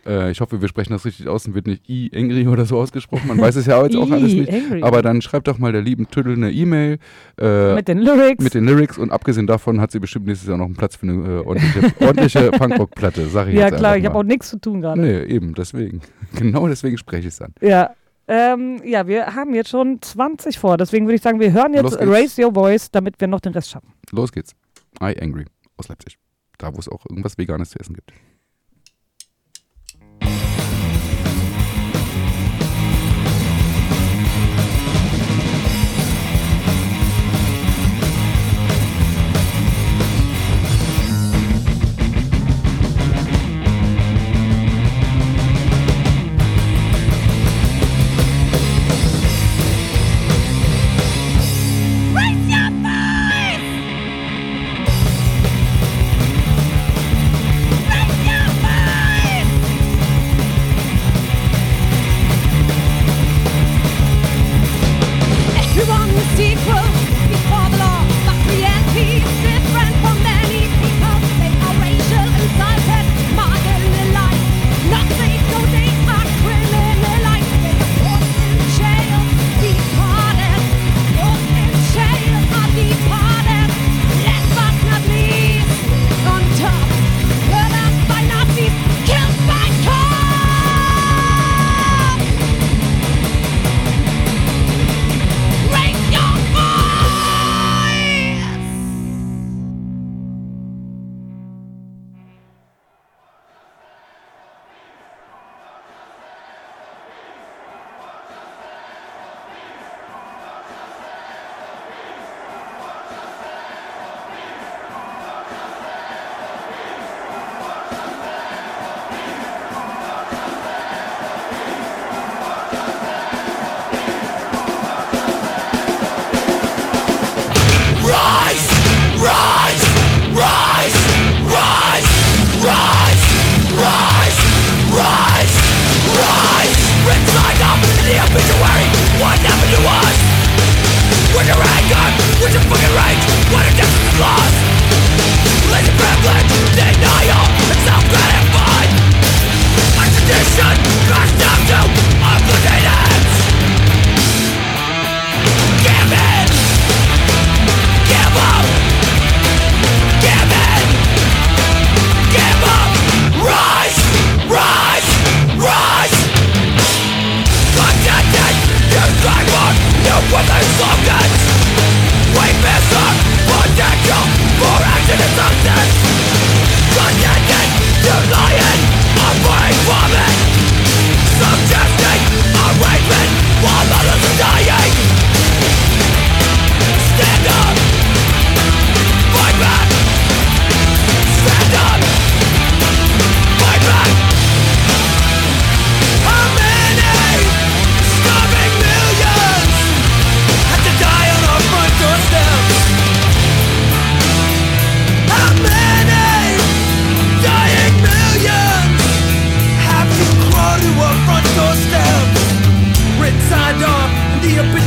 [0.05, 2.79] äh, ich hoffe, wir sprechen das richtig aus und wird nicht I Angry oder so
[2.79, 3.27] ausgesprochen.
[3.27, 4.51] Man weiß es ja jetzt auch alles nicht.
[4.51, 4.83] Angry.
[4.83, 6.97] Aber dann schreibt doch mal der lieben Tüdel eine E-Mail
[7.39, 8.43] äh, Mit den Lyrics.
[8.43, 11.07] mit den Lyrics und abgesehen davon hat sie bestimmt nächstes Jahr noch einen Platz für
[11.07, 14.49] eine äh, ordentliche, ordentliche Punkrock-Platte, sag ich ja, jetzt klar, einfach ich habe auch nichts
[14.49, 15.01] zu tun gerade.
[15.01, 16.01] Nee, eben, deswegen.
[16.35, 17.53] Genau deswegen spreche ich es an.
[17.61, 17.91] Ja.
[18.27, 21.99] Ähm, ja, wir haben jetzt schon 20 vor, deswegen würde ich sagen, wir hören jetzt.
[21.99, 23.91] Raise Your Voice, damit wir noch den Rest schaffen.
[24.11, 24.53] Los geht's.
[25.01, 25.45] I Angry
[25.77, 26.17] aus Leipzig.
[26.57, 28.13] Da, wo es auch irgendwas Veganes zu essen gibt.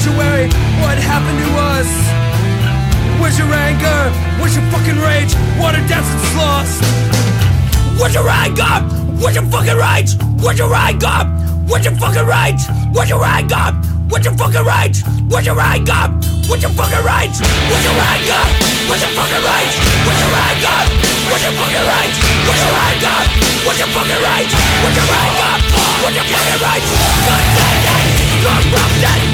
[0.05, 0.49] sanctuary.
[0.85, 1.89] What happened to us?
[3.21, 4.13] Where's your anger?
[4.39, 5.33] Where's your fucking rage?
[5.57, 6.85] Water dance it's lost.
[7.97, 8.69] Where's your anger?
[9.17, 10.13] Where's your fucking rage?
[10.45, 11.17] Where's your anger?
[11.69, 12.61] Where's your fucking rage?
[12.93, 13.65] Where's your anger?
[14.11, 15.01] Where's your fucking rage?
[15.33, 16.05] Where's your anger?
[16.53, 17.37] Where's your fucking rage?
[17.65, 18.37] Where's your anger?
[18.85, 19.77] Where's your fucking rage?
[20.05, 20.77] Where's your anger?
[21.25, 22.21] Where's your fucking rage?
[22.45, 23.17] Where's your anger?
[23.65, 24.53] Where's your fucking rage?
[24.53, 25.53] Where's your anger?
[26.05, 26.89] Where's your fucking rage?
[27.25, 28.25] God damn it!
[28.45, 29.34] Corrupted!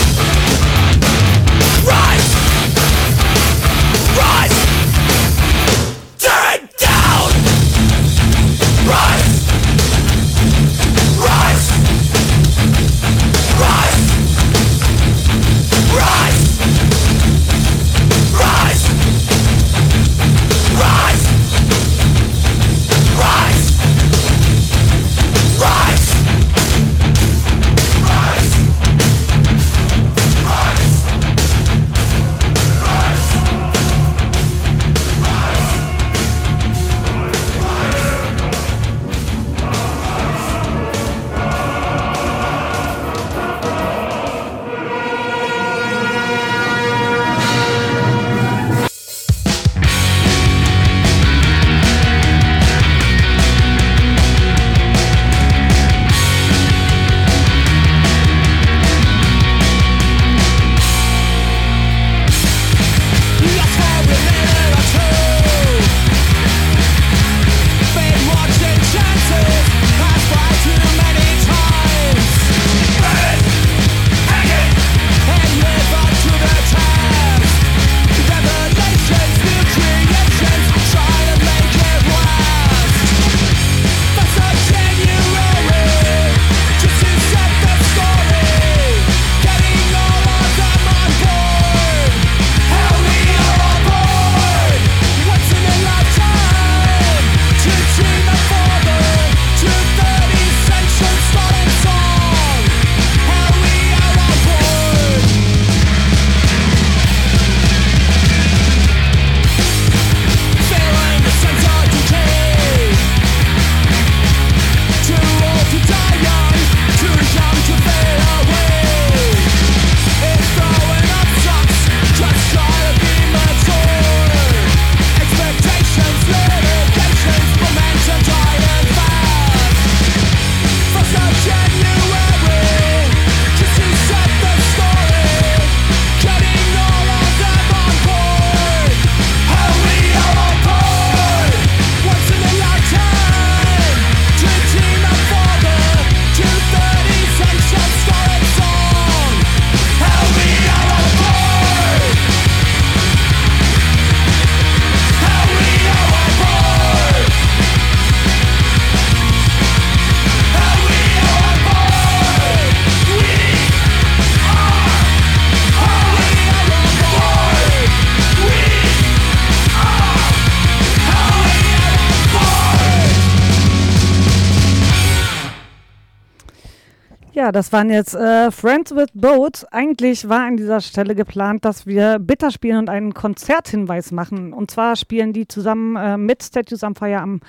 [177.71, 179.63] das waren jetzt äh, Friends with Boats.
[179.63, 184.51] Eigentlich war an dieser Stelle geplant, dass wir Bitter spielen und einen Konzerthinweis machen.
[184.51, 187.39] Und zwar spielen die zusammen äh, mit Statues am Fire am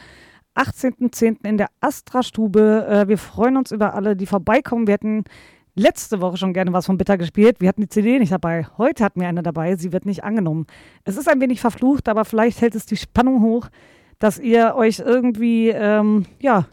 [0.55, 1.45] 18.10.
[1.45, 2.87] in der Astra-Stube.
[2.89, 4.87] Äh, wir freuen uns über alle, die vorbeikommen.
[4.87, 5.25] Wir hätten
[5.75, 7.57] letzte Woche schon gerne was von Bitter gespielt.
[7.59, 8.69] Wir hatten die CD nicht dabei.
[8.79, 9.75] Heute hatten wir eine dabei.
[9.75, 10.69] Sie wird nicht angenommen.
[11.03, 13.71] Es ist ein wenig verflucht, aber vielleicht hält es die Spannung hoch,
[14.21, 16.67] dass ihr euch irgendwie, ähm, ja,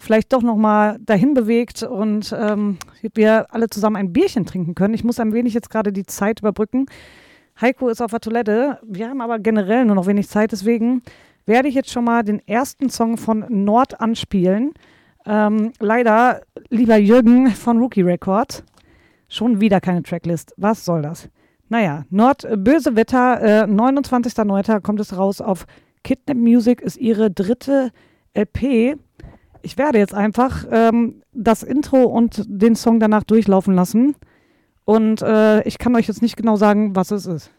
[0.00, 2.78] vielleicht doch nochmal dahin bewegt und ähm,
[3.14, 4.94] wir alle zusammen ein Bierchen trinken können.
[4.94, 6.86] Ich muss ein wenig jetzt gerade die Zeit überbrücken.
[7.60, 8.78] Heiko ist auf der Toilette.
[8.82, 11.02] Wir haben aber generell nur noch wenig Zeit, deswegen
[11.46, 14.72] werde ich jetzt schon mal den ersten Song von Nord anspielen.
[15.26, 16.40] Ähm, leider,
[16.70, 18.64] lieber Jürgen von Rookie Records,
[19.28, 20.54] schon wieder keine Tracklist.
[20.56, 21.28] Was soll das?
[21.68, 24.80] Naja, Nord, äh, Böse Wetter, äh, 29.09.
[24.80, 25.66] kommt es raus auf
[26.02, 27.90] Kidnap Music, ist ihre dritte
[28.34, 28.96] LP.
[29.62, 34.16] Ich werde jetzt einfach ähm, das Intro und den Song danach durchlaufen lassen.
[34.84, 37.50] Und äh, ich kann euch jetzt nicht genau sagen, was es ist.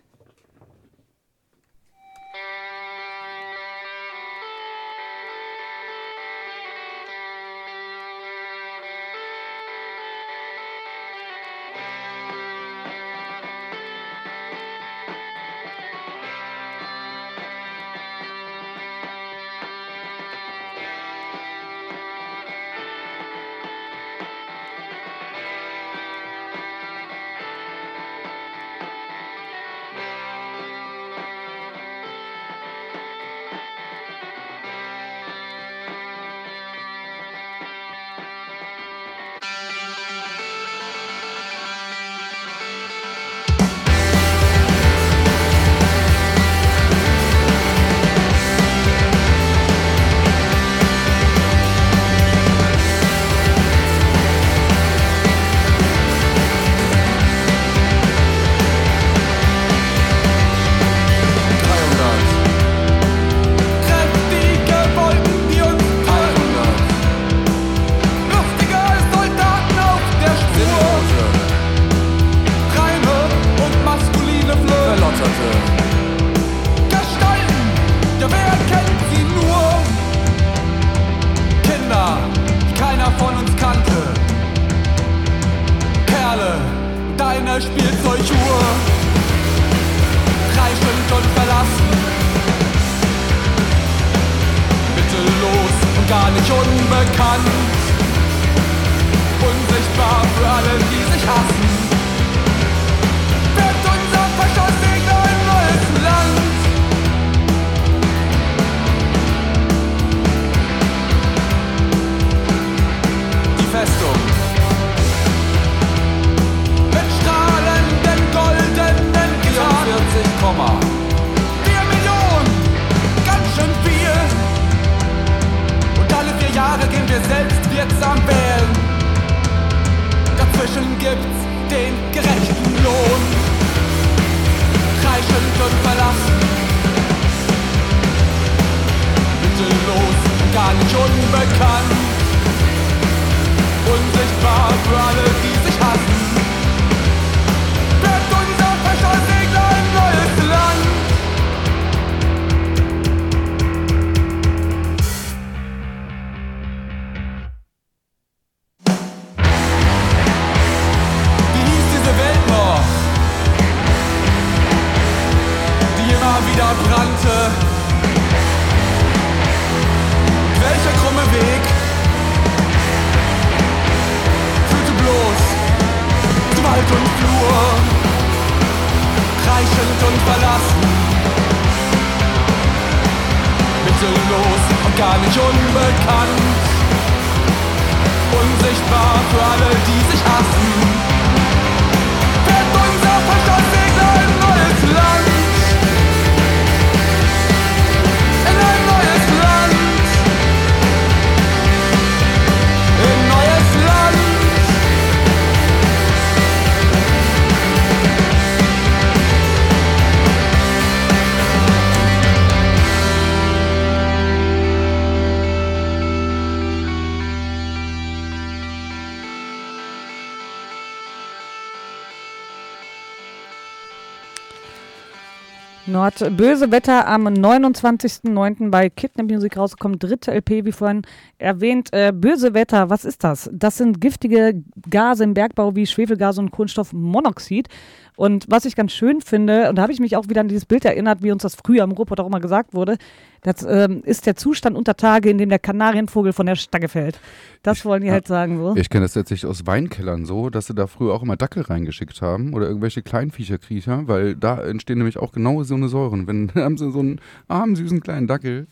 [226.29, 228.69] Böse Wetter am 29.09.
[228.69, 229.97] bei Kidnap Music rausgekommen.
[229.97, 231.01] Dritte LP, wie vorhin
[231.37, 231.89] erwähnt.
[231.91, 233.49] Äh, böse Wetter, was ist das?
[233.53, 237.67] Das sind giftige Gase im Bergbau wie Schwefelgas und Kohlenstoffmonoxid.
[238.15, 240.65] Und was ich ganz schön finde, und da habe ich mich auch wieder an dieses
[240.65, 242.97] Bild erinnert, wie uns das früher im Ruhrpott auch immer gesagt wurde,
[243.43, 247.19] das ähm, ist der Zustand unter Tage, in dem der Kanarienvogel von der Stange fällt.
[247.63, 248.75] Das wollen die halt sagen so.
[248.75, 252.21] Ich kenne das tatsächlich aus Weinkellern so, dass sie da früher auch immer Dackel reingeschickt
[252.21, 256.27] haben oder irgendwelche Kleinviecherkriecher, weil da entstehen nämlich auch genau so eine Säuren.
[256.27, 258.67] Wenn haben sie so einen armen, süßen kleinen Dackel,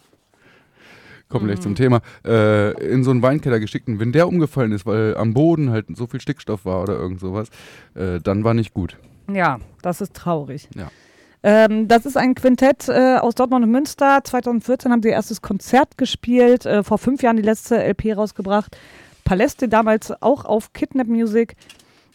[1.29, 1.63] kommen gleich Mhm.
[1.63, 5.33] zum Thema, äh, in so einen Weinkeller geschickt und wenn der umgefallen ist, weil am
[5.33, 7.49] Boden halt so viel Stickstoff war oder irgend sowas,
[7.95, 8.97] äh, dann war nicht gut.
[9.31, 10.67] Ja, das ist traurig.
[10.75, 10.89] Ja.
[11.41, 14.21] Ähm, das ist ein Quintett äh, aus Dortmund und Münster.
[14.23, 18.77] 2014 haben sie ihr erstes Konzert gespielt, äh, vor fünf Jahren die letzte LP rausgebracht.
[19.23, 21.55] Paläste damals auch auf Kidnap Music.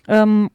[0.09, 0.51] Ähm,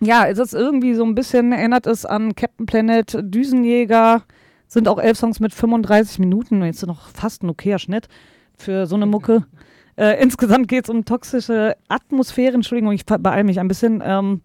[0.00, 4.22] ja, es ist irgendwie so ein bisschen, erinnert es an Captain Planet, Düsenjäger.
[4.66, 6.64] Sind auch elf Songs mit 35 Minuten.
[6.64, 8.08] Jetzt noch fast ein okayer Schnitt
[8.56, 9.46] für so eine Mucke.
[9.96, 12.54] Äh, insgesamt geht es um toxische Atmosphäre.
[12.54, 14.02] Entschuldigung, ich beeile mich ein bisschen.
[14.02, 14.40] Ähm,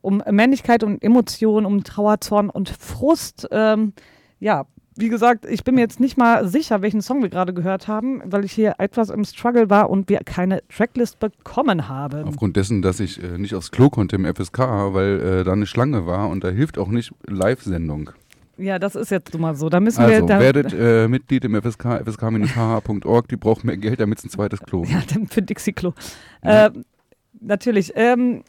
[0.00, 3.48] um Männlichkeit und Emotionen, um Trauer, Zorn und Frust.
[3.50, 3.92] Ähm,
[4.38, 4.66] ja,
[4.96, 8.22] wie gesagt, ich bin mir jetzt nicht mal sicher, welchen Song wir gerade gehört haben,
[8.24, 12.24] weil ich hier etwas im Struggle war und wir keine Tracklist bekommen haben.
[12.24, 15.66] Aufgrund dessen, dass ich äh, nicht aufs Klo konnte im FSK, weil äh, da eine
[15.66, 18.10] Schlange war und da hilft auch nicht Live-Sendung.
[18.58, 19.70] Ja, das ist jetzt nun mal so.
[19.70, 20.14] Da müssen wir.
[20.14, 24.30] Also Da, werdet äh, Mitglied im FSK, fsk-hh.org, die braucht mehr Geld, damit es ein
[24.30, 25.94] zweites Klo ja, dann für Dixie-Klo.
[26.42, 26.70] Äh,
[27.40, 27.92] natürlich.
[27.96, 28.42] Ähm,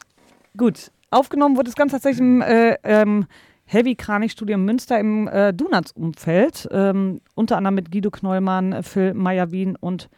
[0.56, 0.90] gut.
[1.12, 3.26] Aufgenommen wurde das Ganze tatsächlich im äh, ähm,
[3.66, 6.68] Heavy Kranich Studio Münster im äh, Donuts-Umfeld.
[6.72, 10.08] Ähm, unter anderem mit Guido Knollmann, Phil Meyer-Wien und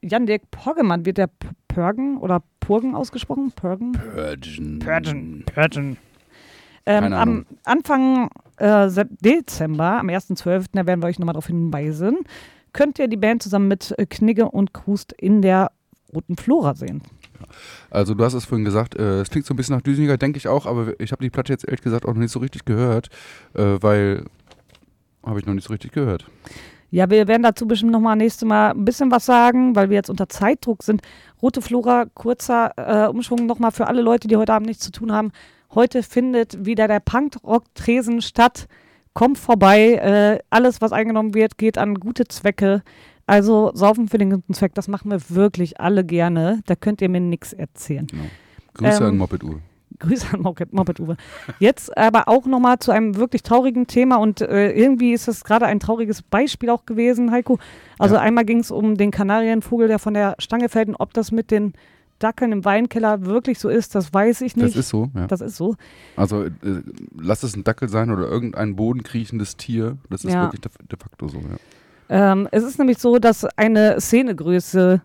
[0.00, 1.04] Jan-Dirk Poggemann.
[1.04, 3.52] Wird der P- Pörgen oder Purgen ausgesprochen?
[3.54, 3.92] Purgen?
[3.92, 4.78] Purgen.
[4.78, 5.44] Purgen.
[5.44, 5.96] Purgen.
[6.86, 7.46] Ähm, am.
[7.64, 8.88] Anfang äh,
[9.20, 12.18] Dezember, am 1.12., da werden wir euch nochmal darauf hinweisen,
[12.72, 15.70] könnt ihr die Band zusammen mit Knigge und Krust in der
[16.14, 17.02] Roten Flora sehen.
[17.90, 20.38] Also du hast es vorhin gesagt, äh, es klingt so ein bisschen nach Düseniger, denke
[20.38, 22.64] ich auch, aber ich habe die Platte jetzt ehrlich gesagt auch noch nicht so richtig
[22.64, 23.08] gehört,
[23.54, 24.24] äh, weil
[25.24, 26.26] habe ich noch nicht so richtig gehört.
[26.90, 30.10] Ja, wir werden dazu bestimmt nochmal nächstes Mal ein bisschen was sagen, weil wir jetzt
[30.10, 31.02] unter Zeitdruck sind.
[31.42, 35.10] Rote Flora, kurzer äh, Umschwung nochmal für alle Leute, die heute Abend nichts zu tun
[35.10, 35.32] haben.
[35.74, 38.68] Heute findet wieder der Punkrock-Tresen statt.
[39.12, 39.94] Kommt vorbei.
[39.94, 42.82] Äh, alles, was eingenommen wird, geht an gute Zwecke.
[43.26, 46.60] Also saufen für den guten Zweck, das machen wir wirklich alle gerne.
[46.66, 48.06] Da könnt ihr mir nichts erzählen.
[48.06, 48.24] Genau.
[48.74, 49.60] Grüße Ähm, an Moped Uwe.
[50.00, 51.16] Grüße an Moped, Moped Uwe.
[51.60, 55.66] Jetzt aber auch nochmal zu einem wirklich traurigen Thema und äh, irgendwie ist das gerade
[55.66, 57.58] ein trauriges Beispiel auch gewesen, Heiko.
[57.98, 58.20] Also Ja.
[58.20, 61.50] einmal ging es um den Kanarienvogel, der von der Stange fällt und ob das mit
[61.50, 61.72] den
[62.18, 64.68] Dackeln im Weinkeller wirklich so ist, das weiß ich nicht.
[64.68, 65.26] Das ist so, ja.
[65.28, 65.76] Das ist so.
[66.16, 66.50] Also äh,
[67.16, 70.42] lass es ein Dackel sein oder irgendein bodenkriechendes Tier, das ist Ja.
[70.42, 71.56] wirklich de, de facto so, ja.
[72.08, 75.02] Ähm, es ist nämlich so, dass eine Szenegröße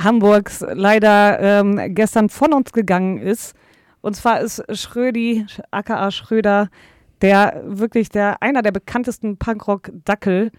[0.00, 3.54] Hamburgs leider ähm, gestern von uns gegangen ist.
[4.00, 6.68] Und zwar ist Schrödi, aka Schröder,
[7.22, 10.50] der wirklich der einer der bekanntesten Punkrock-Dackel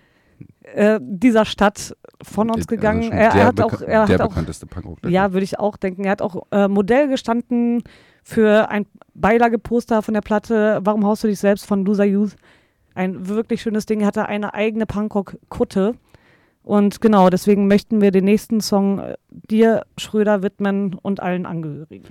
[0.74, 3.03] äh, dieser Stadt von uns Also gegangen.
[3.03, 5.06] schon er, der hat auch, er der hat bekannteste Punkrock.
[5.06, 6.06] ja, würde ich auch denken.
[6.06, 7.84] Er hat auch äh, Modell gestanden
[8.24, 12.36] für ein Beilageposter von der Platte Warum haust du dich selbst von Loser Youth.
[12.95, 14.01] Ein wirklich schönes Ding.
[14.01, 15.93] Er hatte eine eigene Punkrock-Kutte.
[16.63, 22.07] Und genau, deswegen möchten wir den nächsten Song äh, dir, Schröder, widmen und allen Angehörigen.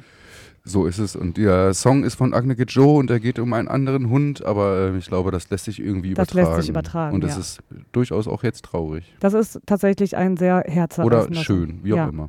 [0.62, 1.16] So ist es.
[1.16, 4.92] Und der Song ist von Agneke Joe und er geht um einen anderen Hund, aber
[4.92, 6.46] äh, ich glaube, das lässt sich irgendwie Das übertragen.
[6.54, 7.40] lässt sich übertragen, Und es ja.
[7.40, 7.58] ist
[7.92, 9.12] durchaus auch jetzt traurig.
[9.20, 12.08] Das ist tatsächlich ein sehr herzerreißender Oder schön, wie auch ja.
[12.08, 12.28] immer.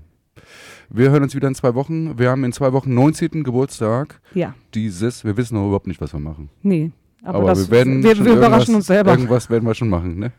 [0.90, 2.18] Wir hören uns wieder in zwei Wochen.
[2.20, 3.44] Wir haben in zwei Wochen 19.
[3.44, 5.24] Geburtstag Ja, dieses.
[5.24, 6.50] Wir wissen noch überhaupt nicht, was wir machen.
[6.64, 6.92] nee.
[7.26, 9.12] Aber, Aber, das, wir werden wir, schon wir überraschen irgendwas- uns selber.
[9.12, 10.20] Irgendwas werden wir schon machen.
[10.20, 10.32] Ne?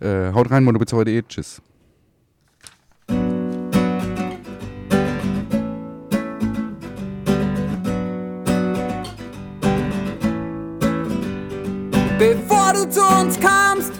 [0.00, 1.22] Äh, haut rein, monobizarre.de.
[1.28, 1.60] Tschüss.
[12.18, 13.92] Bevor du zu uns kamst,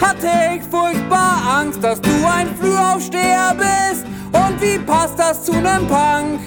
[0.00, 4.04] hatte ich furchtbar Angst, dass du ein Frühaufsteher bist.
[4.32, 6.40] Und wie passt das zu nem Punk?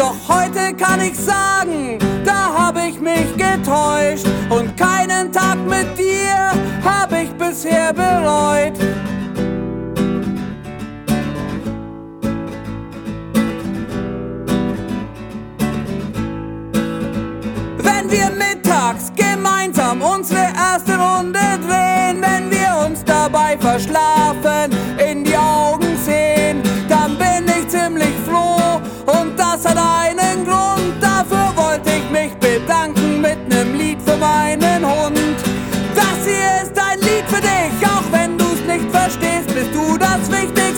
[0.00, 4.26] Doch heute kann ich sagen, da hab ich mich getäuscht.
[4.48, 6.52] Und keinen Tag mit dir
[6.82, 8.78] hab ich bisher bereut.
[17.76, 24.79] Wenn wir mittags gemeinsam unsere erste Runde drehen, wenn wir uns dabei verschlafen,
[40.18, 40.69] bist du